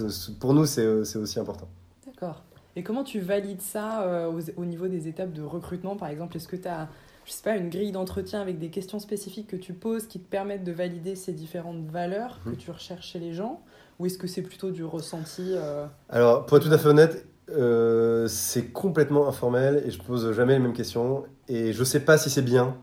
[0.41, 1.69] pour nous, c'est aussi important.
[2.05, 2.43] D'accord.
[2.75, 6.37] Et comment tu valides ça au, au niveau des étapes de recrutement, par exemple?
[6.37, 6.89] Est-ce que tu as
[7.27, 10.31] je sais pas, une grille d'entretien avec des questions spécifiques que tu poses qui te
[10.31, 12.57] permettent de valider ces différentes valeurs que mhm.
[12.57, 13.63] tu recherches chez les gens
[13.99, 17.27] Ou est-ce que c'est plutôt du ressenti euh, Alors, pour être tout à fait honnête,
[17.51, 21.25] euh, c'est complètement informel et je pose jamais les mêmes questions.
[21.49, 22.77] Et je sais pas si c'est bien.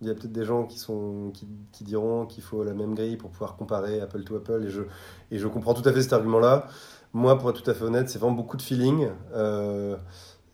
[0.00, 2.94] Il y a peut-être des gens qui, sont, qui, qui diront qu'il faut la même
[2.94, 4.62] grille pour pouvoir comparer Apple to Apple.
[4.64, 4.82] Et je,
[5.32, 6.68] et je comprends tout à fait cet argument-là.
[7.14, 9.08] Moi, pour être tout à fait honnête, c'est vraiment beaucoup de feeling.
[9.34, 9.96] Euh,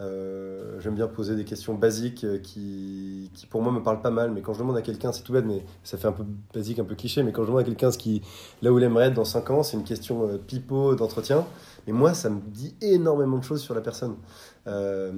[0.01, 4.11] euh, j'aime bien poser des questions basiques euh, qui, qui, pour moi me parlent pas
[4.11, 6.25] mal, mais quand je demande à quelqu'un, c'est tout bête, mais ça fait un peu
[6.53, 8.21] basique, un peu cliché, mais quand je demande à quelqu'un ce qui,
[8.61, 11.47] là où il aimerait être dans 5 ans, c'est une question euh, pipeau d'entretien.
[11.87, 14.17] Mais moi, ça me dit énormément de choses sur la personne.
[14.67, 15.13] ça,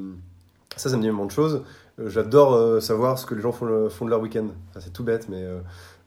[0.76, 1.62] ça me dit énormément de choses.
[2.05, 4.49] J'adore savoir ce que les gens font, font de leur week-end.
[4.78, 5.47] c'est tout bête, mais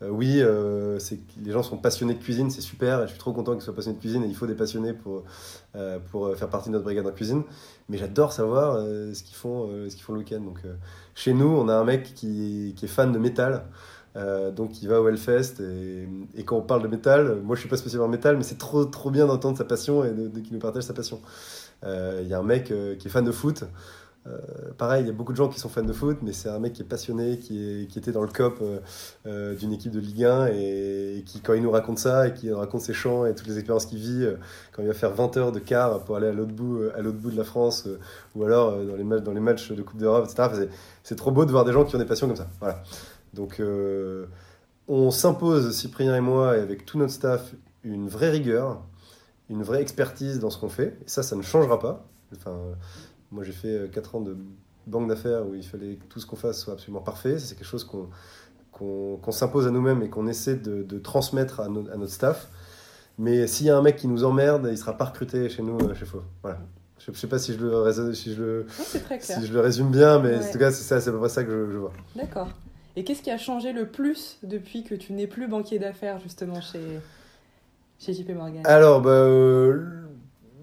[0.02, 0.98] euh, oui, euh,
[1.44, 3.76] les gens sont passionnés de cuisine, c'est super, et je suis trop content qu'ils soient
[3.76, 5.24] passionnés de cuisine, et il faut des passionnés pour,
[5.76, 7.44] euh, pour faire partie de notre brigade en cuisine.
[7.90, 10.40] Mais j'adore savoir ce qu'ils font, ce qu'ils font le week-end.
[10.40, 10.60] Donc,
[11.16, 13.66] chez nous, on a un mec qui, qui est fan de métal.
[14.56, 17.70] donc il va au Hellfest et, et, quand on parle de métal, moi je suis
[17.70, 20.54] pas spécialement métal, mais c'est trop trop bien d'entendre sa passion et de, de qu'il
[20.54, 21.20] nous partage sa passion.
[21.84, 22.66] Il y a un mec
[23.00, 23.64] qui est fan de foot,
[24.28, 24.38] euh,
[24.78, 26.60] pareil, il y a beaucoup de gens qui sont fans de foot, mais c'est un
[26.60, 28.80] mec qui est passionné, qui, était dans le COP euh,
[29.26, 32.52] euh, d'une équipe de Ligue 1 et, qui, quand il nous raconte ça et qui
[32.52, 34.28] raconte ses chants et toutes les expériences qu'il vit,
[34.72, 36.82] quand il va faire 20 heures de car pour aller à l'autre bout,
[37.14, 37.88] bout de la France
[38.36, 40.68] ou alors dans, les matchs, dans les matchs de Coupe d'Europe, etc.
[41.04, 42.50] c'est trop beau de voir des gens qui ont des passions comme ça.
[42.60, 42.84] Voilà.
[43.34, 43.62] Donc,
[44.88, 47.54] on s'impose, Cyprien et moi, et avec tout notre staff,
[47.84, 48.84] une vraie rigueur,
[49.50, 50.98] une vraie expertise dans ce qu'on fait.
[51.06, 52.06] Et ça, ça ne changera pas.
[52.36, 52.56] Enfin,
[53.32, 54.38] moi, j'ai fait 4 euh, ans de
[54.88, 57.38] banque d'affaires où il fallait que tout ce qu'on fasse soit absolument parfait.
[57.40, 58.10] C'est quelque chose qu'on
[58.72, 62.48] qu'on s'impose à nous-mêmes et qu'on essaie de, de transmettre à, à, notre staff.
[63.18, 65.78] Mais s'il y a un mec qui nous emmerde, il sera pas recruté chez nous,
[65.80, 66.24] euh, chez Faux.
[66.42, 66.60] Voilà.
[66.98, 68.66] Je ne sais pas si je le, si je le,
[69.20, 71.52] si je le résume bien, mais en tout cas, c'est à peu près ça que
[71.52, 71.92] je, je vois.
[72.16, 72.50] D'accord.
[72.96, 76.60] Et qu'est-ce qui a changé le plus depuis que tu n'es plus banquier d'affaires, justement,
[76.60, 77.00] chez,
[78.00, 78.62] chez JP Morgan?
[78.66, 80.02] Alors, bah, euh,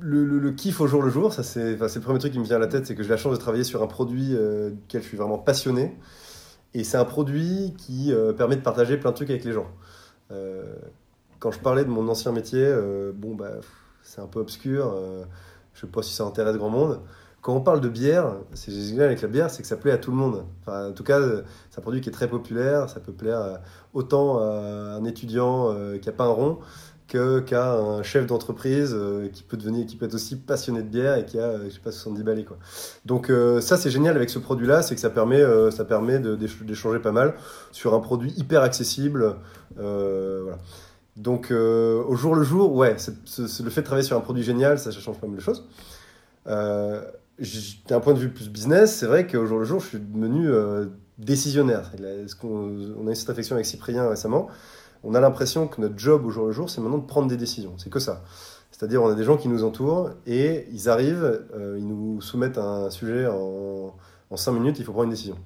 [0.06, 2.60] le, kiff au jour le jour, ça c'est le premier truc qui me vient à
[2.60, 5.08] la tête, c'est que j'ai la chance de travailler sur un produit euh, duquel je
[5.08, 5.96] suis vraiment passionné.
[6.76, 9.66] Et c'est un produit qui euh, permet de partager plein de trucs avec les gens.
[10.30, 10.74] Euh,
[11.38, 13.52] quand je parlais de mon ancien métier, euh, bon bah
[14.02, 14.94] c'est un peu obscur,
[15.72, 17.00] je sais pas si ça intéresse grand monde.
[17.40, 19.98] Quand on parle de bière, c'est génial avec la bière, c'est que ça plaît à
[19.98, 20.44] tout le monde.
[20.66, 21.18] En tout cas,
[21.70, 23.60] c'est un produit qui est très populaire, ça peut plaire
[23.94, 26.58] autant à un étudiant qui n'a pas un rond
[27.08, 30.88] que qu'à un chef d'entreprise euh, qui peut devenir qui peut être aussi passionné de
[30.88, 32.56] bière et qui a euh, je sais pas 70 balais quoi.
[33.04, 36.18] Donc euh, ça c'est génial avec ce produit là, c'est que ça permet ça permet
[36.18, 37.34] d'échanger pas mal
[37.72, 39.36] sur un produit hyper accessible
[39.76, 40.58] voilà.
[41.16, 42.94] Donc, au jour le jour, ouais,
[43.38, 45.66] le fait de travailler sur un produit génial, ça, change pas mal de choses.
[46.44, 50.50] D'un point de vue plus business, c'est vrai qu'au jour le jour, je suis devenu
[51.18, 51.90] décisionnaire.
[52.38, 54.48] Qu'on- on a eu cette réflexion avec Cyprien récemment?
[55.06, 57.36] On a l'impression que notre job au jour le jour, c'est maintenant de prendre des
[57.36, 57.74] décisions.
[57.78, 58.24] C'est que ça.
[58.72, 62.58] C'est-à-dire, on a des gens qui nous entourent et ils arrivent, euh, ils nous soumettent
[62.58, 63.94] un sujet en,
[64.34, 65.38] 5 minutes, il faut prendre une décision.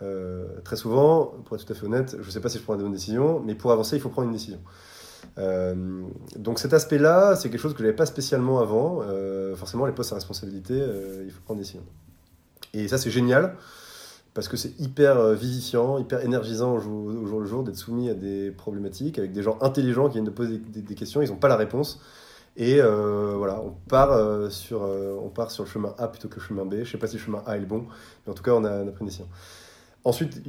[0.00, 2.62] Euh, très souvent, pour être tout à fait honnête, je ne sais pas si je
[2.62, 4.60] prends la bonne décision, mais pour avancer, il faut prendre une décision.
[5.38, 5.74] Euh,
[6.36, 9.00] donc cet aspect-là, c'est quelque chose que je n'avais pas spécialement avant.
[9.56, 11.84] Forcément, les postes à responsabilité, il faut prendre des décisions.
[12.72, 13.56] Et ça, c'est génial,
[14.34, 18.14] parce que c'est hyper euh, vivifiant, hyper énergisant au jour, le jour d'être soumis à
[18.14, 21.36] des problématiques, avec des gens intelligents qui viennent de poser des, des questions, ils n'ont
[21.36, 22.00] pas la réponse.
[22.56, 26.28] Et euh, voilà, on part, euh, sur, euh, on part sur le chemin A plutôt
[26.28, 26.74] que le chemin B.
[26.74, 27.86] Je ne sais pas si le chemin A est le bon,
[28.26, 29.28] mais en tout cas, on a, on a pris une décision.
[30.04, 30.40] Ensuite,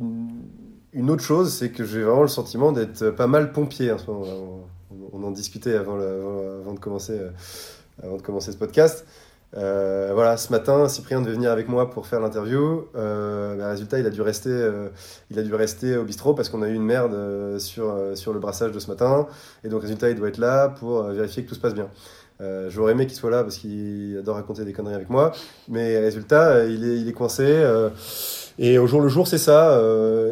[0.93, 3.93] une, autre chose, c'est que j'ai vraiment le sentiment d'être pas mal pompier.
[4.07, 7.19] On, en discutait avant, le- avant, de commencer,
[8.03, 9.05] avant de commencer ce podcast.
[9.57, 12.87] Euh, voilà, ce matin, Cyprien devait venir avec moi pour faire l'interview.
[12.95, 14.89] Euh, bah, résultat, il a dû rester, euh,
[15.31, 18.15] il a dû rester au bistrot parce qu'on a eu une merde euh, sur, euh,
[18.15, 19.27] sur le brassage de ce matin.
[19.63, 21.89] Et donc, résultat, il doit être là pour euh, vérifier que tout se passe bien.
[22.67, 25.31] J'aurais aimé qu'il soit là parce qu'il adore raconter des conneries avec moi.
[25.69, 27.63] Mais résultat, il est, il est coincé.
[28.59, 29.81] et au jour le jour, c'est ça.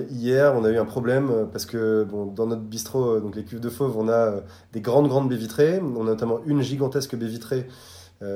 [0.09, 3.61] Hier, on a eu un problème parce que bon, dans notre bistrot, donc les cuves
[3.61, 4.33] de fauve, on a
[4.73, 5.79] des grandes, grandes baies vitrées.
[5.81, 7.67] On a notamment une gigantesque baie vitrée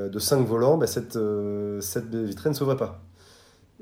[0.10, 0.78] de 5 volants.
[0.78, 3.00] Bah, cette, euh, cette vitrée ne s'ouvrait pas.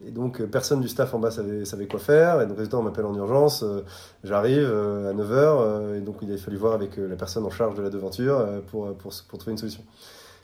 [0.06, 2.42] Et donc, euh, personne du staff en bas savait, savait quoi faire.
[2.42, 3.64] Et donc, résultat, on m'appelle en urgence.
[3.64, 3.82] Euh,
[4.24, 5.98] J'arrive euh, à 9h.
[5.98, 8.38] et donc, il a fallu voir avec euh, la personne en charge de la devanture
[8.40, 9.84] euh, pour, pour, pour trouver une solution.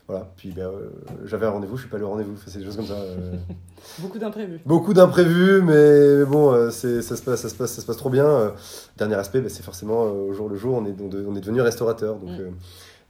[0.07, 0.29] Voilà.
[0.37, 0.89] Puis, ben, euh,
[1.25, 2.33] j'avais un rendez-vous, je suis pas allé au rendez-vous.
[2.33, 2.93] Enfin, c'est des choses comme ça.
[2.93, 3.33] euh.
[3.99, 4.59] Beaucoup d'imprévus.
[4.65, 7.97] Beaucoup d'imprévus, mais, bon, euh, c'est, ça, se passe, ça, se passe, ça se passe
[7.97, 8.25] trop bien.
[8.25, 8.49] Euh,
[8.97, 10.95] Dernier aspect, bah, c'est forcément euh, au jour le jour, on est,
[11.27, 12.15] on est devenu restaurateur.
[12.15, 12.53] Donc, Mm.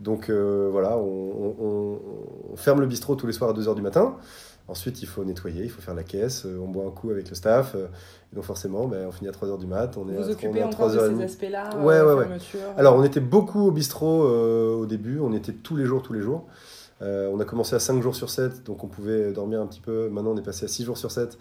[0.01, 1.99] Euh, donc euh, voilà, on, on-
[2.53, 4.15] on- ferme le bistrot tous les soirs à 2h du matin.
[4.67, 7.27] Ensuite, il faut nettoyer, il faut faire la caisse, euh, on boit un coup avec
[7.29, 7.75] le staff.
[7.75, 7.87] euh,
[8.31, 9.97] et donc forcément, bah, on finit à 3h du mat.
[9.97, 11.17] On est Vous à, vous on est occupez à encore de 3h30.
[11.17, 12.23] ces aspects-là Ouais, euh, ouais, ouais.
[12.25, 16.01] fermeture, Alors, on était beaucoup au bistrot euh, au début, on était tous les jours,
[16.03, 16.45] tous les jours.
[17.01, 19.81] Euh, on a commencé à 5 jours sur 7, donc on pouvait dormir un petit
[19.81, 20.07] peu.
[20.09, 21.37] Maintenant, on est passé à 6 jours sur 7.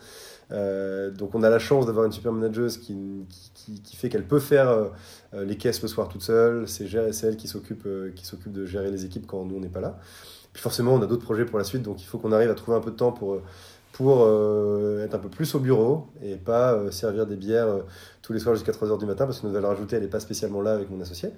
[0.53, 3.27] Euh, donc, on a la chance d'avoir une super manageuse qui,
[3.95, 6.69] fait qu'elle peut faire euh, les caisses le soir toute seule.
[6.69, 6.89] C'est
[7.23, 9.81] elle qui s'occupe euh, qui s'occupe de gérer les équipes quand nous, on n'est pas
[9.81, 9.99] là.
[10.53, 12.55] Puis forcément, on a d'autres projets pour la suite, donc il faut qu'on arrive à
[12.55, 17.27] trouver un peu de temps pour, être un peu plus au bureau et pas servir
[17.27, 17.69] des bières
[18.23, 20.21] tous les soirs jusqu'à 3h du matin parce que notre valeur ajoutée, elle n'est pas
[20.21, 21.31] spécialement là avec mon associé.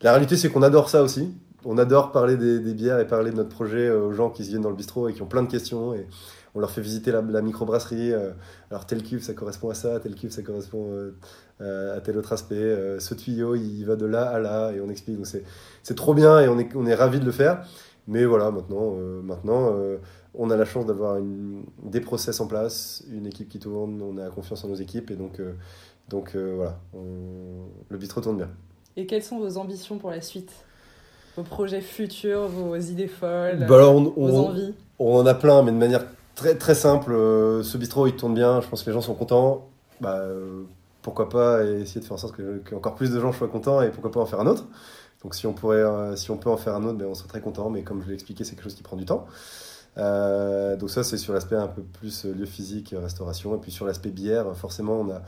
[0.00, 1.34] La réalité, c'est qu'on adore ça aussi.
[1.64, 4.62] On adore parler des, bières et parler de notre projet aux gens qui se viennent
[4.62, 5.94] dans le bistrot et qui ont plein de questions.
[6.54, 8.12] On leur fait visiter la, la microbrasserie.
[8.12, 8.32] euh,
[8.70, 10.00] alors, tel cuve, ça correspond à ça.
[10.00, 11.16] Tel cuve, ça correspond euh,
[11.60, 12.98] euh, à tel autre aspect.
[12.98, 14.72] ce tuyau, il va de là à là.
[14.72, 15.16] Et on explique.
[15.16, 15.26] Donc,
[15.82, 17.64] c'est trop bien et on est, on est ravis de le faire.
[18.08, 19.98] Mais voilà, maintenant, euh, maintenant euh,
[20.34, 21.18] on a la chance d'avoir
[21.82, 24.00] des process en place, une équipe qui tourne.
[24.02, 25.10] On a confiance en nos équipes.
[25.10, 25.52] Et donc, euh,
[26.08, 28.48] donc voilà, on- le bistrot tourne bien.
[28.96, 30.50] Et quelles sont vos ambitions pour la suite?
[31.36, 34.74] Vos projets futurs, vos idées folles, Bah alors, on, vos on- envies?
[34.98, 37.12] on en a plein, mais de manière très, très simple.
[37.12, 38.60] Euh, ce bistrot, il tourne bien.
[38.60, 39.68] Je pense que les gens sont contents.
[40.00, 40.62] Bah, euh,
[41.02, 43.90] pourquoi pas essayer de faire en sorte que- qu'encore plus de gens soient contents et
[43.90, 44.66] pourquoi pas en faire un autre.
[45.22, 47.28] Donc, si on, pourrait, euh, si on peut en faire un autre, ben, on serait
[47.28, 47.70] très content.
[47.70, 49.26] Mais comme je l'ai expliqué, c'est quelque chose qui prend du temps.
[49.96, 53.54] Donc, ça, c'est sur l'aspect un peu plus lieu physique, restauration.
[53.56, 55.22] Et puis, sur l'aspect bière, forcément, on a.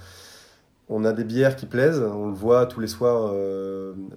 [0.89, 3.33] On a des bières qui plaisent, on le voit tous les soirs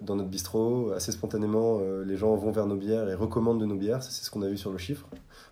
[0.01, 3.75] dans notre bistrot, assez spontanément, les gens vont vers nos bières et recommandent de nos
[3.75, 5.07] bières, c'est ce qu'on a vu sur le chiffre.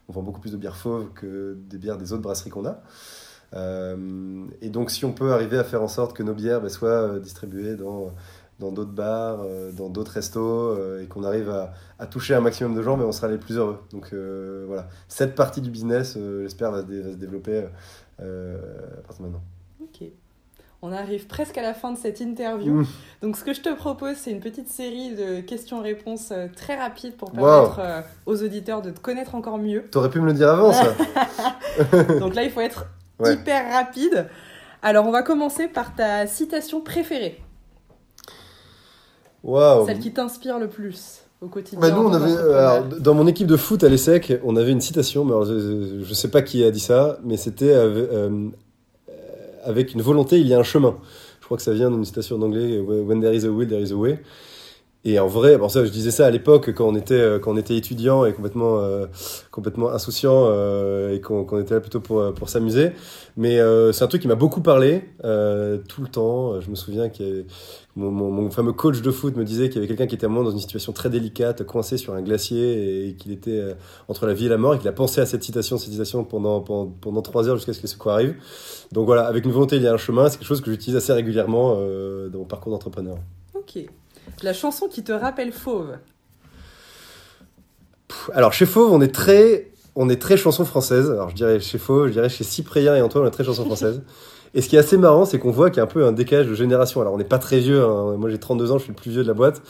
[0.10, 2.82] On vend beaucoup plus de bières fauves que des bières des autres brasseries qu'on a.
[3.56, 6.70] Euh, et donc si on peut arriver à faire en sorte que nos bières ben,
[6.70, 8.12] soient euh, distribuées dans
[8.60, 12.84] dans d'autres bars, euh, dans d'autres restos, et qu'on arrive à, toucher un maximum de
[12.84, 13.80] gens, mais on sera les plus heureux.
[13.92, 17.66] Donc voilà, cette partie du business, j'espère, va, se développer
[18.20, 19.44] à partir de maintenant.
[20.86, 22.74] On arrive presque à la fin de cette interview.
[22.82, 22.86] Mmh.
[23.22, 27.16] Donc, ce que je te propose, c'est une petite série de questions-réponses euh, très rapides
[27.16, 27.40] pour Wow.
[27.40, 29.86] permettre euh, aux auditeurs de te connaître encore mieux.
[29.92, 30.94] T'aurais pu me le dire avant, ça
[32.20, 32.86] Donc là, il faut être
[33.20, 33.36] Ouais.
[33.36, 34.28] hyper rapide.
[34.82, 37.40] Alors, on va commencer par ta citation préférée,
[39.44, 41.80] Waouh celle qui t'inspire le plus au quotidien.
[41.80, 42.60] Bah, nous, en on tant avait, qu'entrepreneur.
[42.72, 46.02] alors, dans mon équipe de foot à l'ESSEC, on avait une citation, mais alors, je,
[46.04, 48.50] je sais pas qui a dit ça, mais c'était euh,
[49.64, 50.96] avec une volonté, il y a un chemin.
[51.40, 53.82] Je crois que ça vient d'une citation en anglais, When there is a will, there
[53.82, 54.20] is a way.
[55.06, 57.52] Et en vrai, bon ça, je disais ça à l'époque quand on était euh, quand
[57.52, 59.06] on était étudiant et complètement euh,
[59.52, 62.92] complètement insouciant euh, et qu'on qu'on était là plutôt pour pour s'amuser.
[63.36, 66.62] Mais euh, c'est un truc qui m'a beaucoup parlé euh, tout le temps.
[66.62, 67.44] Je me souviens que
[67.98, 70.26] mon, mon, mon fameux coach de foot me disait qu'il y avait quelqu'un qui était
[70.26, 73.74] à moment dans une situation très délicate, coincé sur un glacier et qu'il était euh,
[74.08, 76.24] entre la vie et la mort et qu'il a pensé à cette citation, cette citation
[76.24, 78.36] pendant pendant, pendant trois heures jusqu'à ce que ce quoi arrive.
[78.94, 80.30] Donc voilà, avec une volonté, il y a un chemin.
[80.30, 83.18] C'est quelque chose que j'utilise assez régulièrement euh, dans mon parcours d'entrepreneur.
[83.54, 83.86] Ok.
[84.42, 85.98] La chanson qui te rappelle Fauve.
[88.34, 91.10] Alors chez Fauve, on est très, on est très chanson française.
[91.10, 93.66] Alors je dirais chez Fauve, je dirais chez Cyprien et Antoine, on est très chanson
[93.66, 94.02] française.
[94.54, 96.12] Et ce qui est assez marrant, c'est qu'on voit qu'il y a un peu un
[96.12, 97.02] décalage de génération.
[97.02, 98.16] Alors on n'est pas très vieux, hein.
[98.18, 99.62] moi j'ai 32 ans, je suis le plus vieux de la boîte.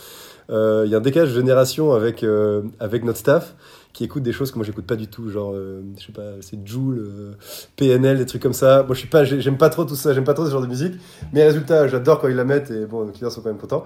[0.49, 3.55] Euh, Il y a un décalage de génération avec, euh, avec notre staff
[3.93, 6.31] qui écoute des choses que moi j'écoute pas du tout, genre euh, je sais pas,
[6.41, 7.31] c'est Joule, euh,
[7.77, 8.83] PNL, des trucs comme ça.
[8.83, 10.61] Moi je suis pas, j'ai- j'aime pas trop tout ça, j'aime pas trop ce genre
[10.61, 10.95] de musique.
[11.31, 13.85] Mais résultat, j'adore quand ils la mettent et bon, nos clients sont quand même contents.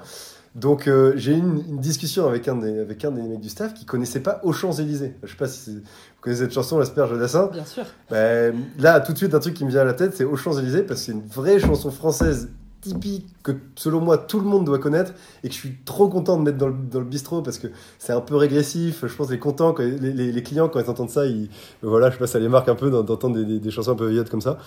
[0.58, 3.48] Donc euh, j'ai eu une, une discussion avec un, des, avec un des mecs du
[3.50, 5.14] staff qui connaissait pas Aux Champs-Élysées.
[5.24, 5.82] Je sais pas si vous
[6.20, 7.48] connaissez cette chanson, l'asperge Dassin.
[7.54, 7.84] Bien sûr.
[8.10, 10.36] Ben, là, tout de suite, un truc qui me vient à la tête, c'est Aux
[10.36, 12.50] Champs-Élysées, parce que c'est une vraie chanson française
[12.82, 16.38] typique que, selon moi, tout le monde doit connaître et que je suis trop content
[16.38, 17.68] de mettre dans le, dans le bistrot parce que
[18.00, 19.04] c'est un peu régressif.
[19.06, 21.50] Je pense que les, contents, les, les- les clients, quand ils entendent ça, ils,
[21.82, 23.92] voilà, je sais pas, ça les marque un peu d'en- d'entendre des, des- des chansons
[23.92, 24.58] un peu vieillottes comme ça.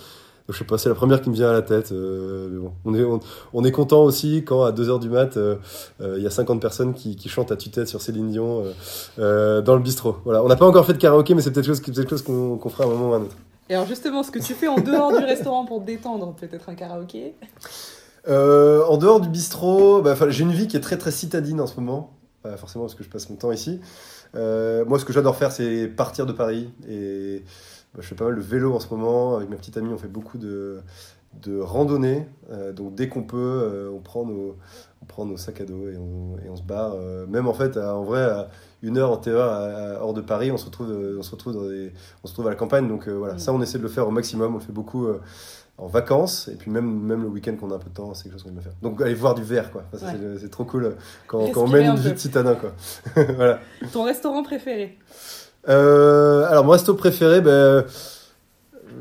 [0.47, 1.91] Donc, je sais pas, c'est la première qui me vient à la tête.
[1.91, 3.19] euh, mais bon, on est, on,
[3.53, 5.55] on est content aussi quand à 2h du mat, euh,
[6.01, 8.63] euh, il y a 50 personnes qui, qui chantent à tue-tête sur Céline Dion
[9.17, 10.17] dans le bistrot.
[10.25, 10.43] Voilà.
[10.43, 12.69] On n'a pas encore fait de karaoké, mais c'est peut-être chose, peut quelque chose qu'on
[12.69, 13.35] fera à un moment ou à un autre.
[13.69, 16.67] Et alors justement, ce que tu fais en dehors du restaurant pour te détendre, peut-être
[16.69, 17.35] un karaoké?
[18.27, 21.79] En dehors du bistrot, bah, j'ai une vie qui est très très citadine en ce
[21.79, 22.13] moment.
[22.57, 23.79] Forcément parce que je passe mon temps ici.
[24.33, 26.69] Moi, ce que j'adore faire, c'est partir de Paris.
[26.89, 27.43] Et
[27.97, 29.35] je fais pas mal de vélo en ce moment.
[29.37, 30.79] Avec ma petite amie, on fait beaucoup de,
[31.41, 32.27] de randonnées.
[32.51, 34.55] Euh, donc dès qu'on peut, euh, on, prend nos,
[35.01, 36.93] on prend nos sacs à dos et on, et on se barre.
[36.95, 38.49] Euh, même en fait, à- en vrai, à
[38.81, 40.89] une heure en à- hors de Paris, on se retrouve,
[41.19, 41.91] on se retrouve, dans des-
[42.23, 42.87] on se retrouve à la campagne.
[42.87, 43.39] Donc voilà, Mm.
[43.39, 44.53] ça, on essaie de le faire au maximum.
[44.55, 45.07] On le fait beaucoup.
[45.77, 48.23] en vacances et puis même même le week-end qu'on a un peu de temps c'est
[48.25, 50.37] quelque chose qu'on aime faire donc aller voir du verre quoi Enfin, ça, Ouais.
[50.39, 52.73] c'est trop cool quand, quand on mène un une vie de citadin quoi
[53.35, 53.59] voilà
[53.91, 54.99] Ton restaurant préféré?
[55.69, 57.85] Euh, alors mon resto préféré ben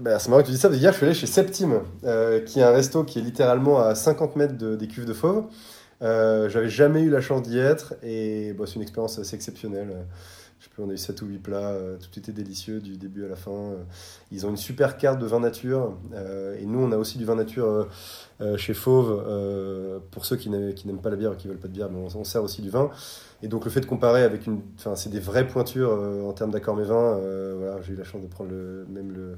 [0.02, 1.80] ben, c'est marrant que tu dis ça parce que hier je suis allé chez Septime
[2.04, 5.12] euh, qui est un resto qui est littéralement à 50 mètres de- des cuves de
[5.14, 5.44] fauve
[6.02, 10.06] euh, j'avais jamais eu la chance d'y être et c'est une expérience assez exceptionnelle
[10.58, 12.98] je sais plus, on a eu 7 ou 8 plats, euh, tout était délicieux du
[12.98, 13.72] début à la fin.
[14.32, 17.24] Ils ont une super carte de vin nature euh, et nous on a aussi du
[17.24, 17.84] vin nature euh,
[18.40, 19.22] euh, chez Fauve
[20.10, 22.18] pour ceux qui n'aiment pas la bière ou qui veulent pas de bière, mais on,
[22.20, 22.90] on sert aussi du vin.
[23.42, 26.32] Et donc le fait de comparer avec une, enfin c'est des vraies pointures euh, en
[26.32, 27.16] termes d'accord mes vins.
[27.18, 29.36] euh, voilà, j'ai eu la chance de prendre le, même le,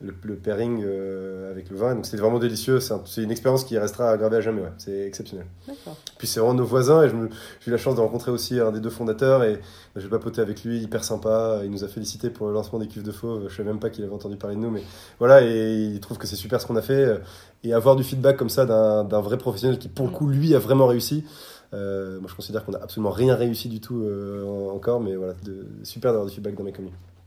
[0.00, 2.80] le, le pairing euh, avec le vin, donc c'était vraiment délicieux.
[2.80, 4.62] C'est un- c'est une expérience qui restera gravée à jamais.
[4.62, 4.72] Ouais.
[4.78, 5.46] C'est exceptionnel.
[5.68, 5.96] D'accord.
[6.18, 8.80] Puis c'est vraiment nos voisins et j'ai eu la chance de rencontrer aussi un des
[8.80, 9.60] deux fondateurs et
[9.96, 11.60] j'ai papoté avec lui, hyper sympa.
[11.64, 13.48] Il nous a félicité pour le lancement des cuves de fauve.
[13.48, 14.82] Je savais même pas qu'il avait entendu parler de nous, mais
[15.18, 17.20] voilà, et il trouve que c'est super ce qu'on a fait.
[17.62, 20.58] Et avoir du feedback comme ça d'un vrai professionnel qui, pour le coup, lui, a
[20.58, 21.24] vraiment réussi.
[21.72, 25.16] Euh, moi, je considère qu'on a absolument rien réussi du tout euh, en- encore, mais
[25.16, 26.72] voilà, de- super d'avoir du feedback dans mes.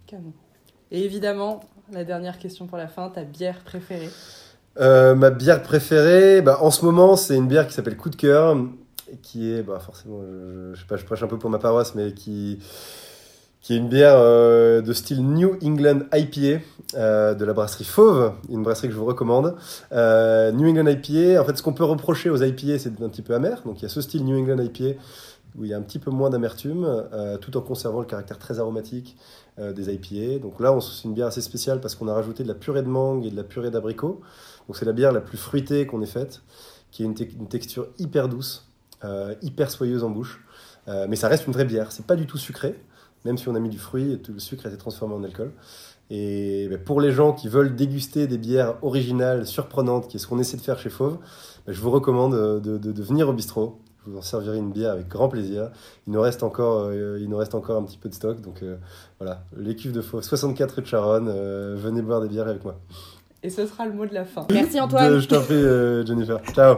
[0.06, 0.32] Canon.
[0.92, 4.10] Et évidemment, la dernière question pour la fin, ta bière préférée?
[4.80, 8.16] Euh, ma bière préférée, bah, en ce moment, c'est une bière qui s'appelle Coup de
[8.16, 8.56] cœur,
[9.24, 12.14] qui est, bah, forcément, je, je, je je prêche un peu pour ma paroisse, mais
[12.14, 12.60] qui,
[13.68, 16.64] qui est une bière euh, de style New England IPA
[16.96, 19.56] euh, de la brasserie Fauve, une brasserie que je vous recommande.
[19.92, 23.22] Euh, New England IPA, en fait, ce qu'on peut reprocher aux IPA, c'est un petit
[23.22, 23.62] peu amer.
[23.66, 24.98] Donc, il y a ce style New England IPA
[25.58, 26.88] où il y a un petit peu moins d'amertume,
[27.42, 29.18] tout en conservant le caractère très aromatique
[29.58, 30.40] des IPA.
[30.40, 32.88] Donc là, c'est une bière assez spéciale parce qu'on a rajouté de la purée de
[32.88, 34.22] mangue et de la purée d'abricot.
[34.68, 36.42] Donc c'est la bière la plus fruitée qu'on ait faite,
[36.92, 38.70] qui a une, une texture hyper douce,
[39.42, 40.46] hyper soyeuse en bouche.
[41.10, 41.92] Mais ça reste une vraie bière.
[41.92, 42.76] C'est pas du tout sucré,
[43.28, 45.24] même si on a mis du fruit, et tout le sucre a été transformé en
[45.24, 45.52] alcool.
[46.10, 50.28] Et ben, pour les gens qui veulent déguster des bières originales, surprenantes, qui est ce
[50.28, 51.18] qu'on essaie de faire chez Fauve,
[51.66, 53.80] ben, je vous recommande euh, de, de- de venir au bistrot.
[54.06, 55.70] Je vous en servirai une bière avec grand plaisir.
[56.08, 58.64] Il nous reste encore, euh, il nous reste encore un petit peu de stock, donc
[58.64, 58.78] euh,
[59.20, 61.28] voilà, les cuves de Fauve, 64 rue de Charonne.
[61.30, 62.80] euh, venez boire des bières avec moi.
[63.44, 64.48] Et ce sera le mot de la fin.
[64.50, 65.12] Merci Antoine.
[65.16, 66.40] De- je t'en prie, euh, Jennifer.
[66.54, 66.78] Ciao.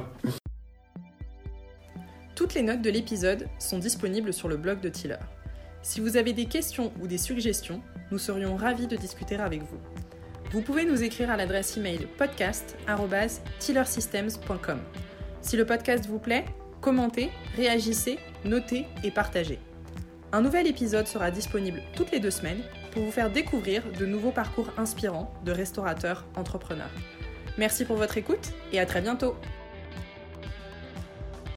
[2.36, 5.18] Toutes les notes de l'épisode sont disponibles sur le blog de Tiller.
[5.82, 9.80] Si vous avez des questions ou des suggestions, nous serions ravis de discuter avec vous.
[10.51, 14.80] Vous pouvez nous écrire à l'adresse email podcast@tillersystems.com.
[15.41, 16.45] Si le podcast vous plaît,
[16.82, 19.59] commentez, réagissez, notez et partagez.
[20.32, 22.61] Un nouvel épisode sera disponible toutes les deux semaines
[22.91, 26.91] pour vous faire découvrir de nouveaux parcours inspirants de restaurateurs entrepreneurs.
[27.57, 29.36] Merci pour votre écoute et à très bientôt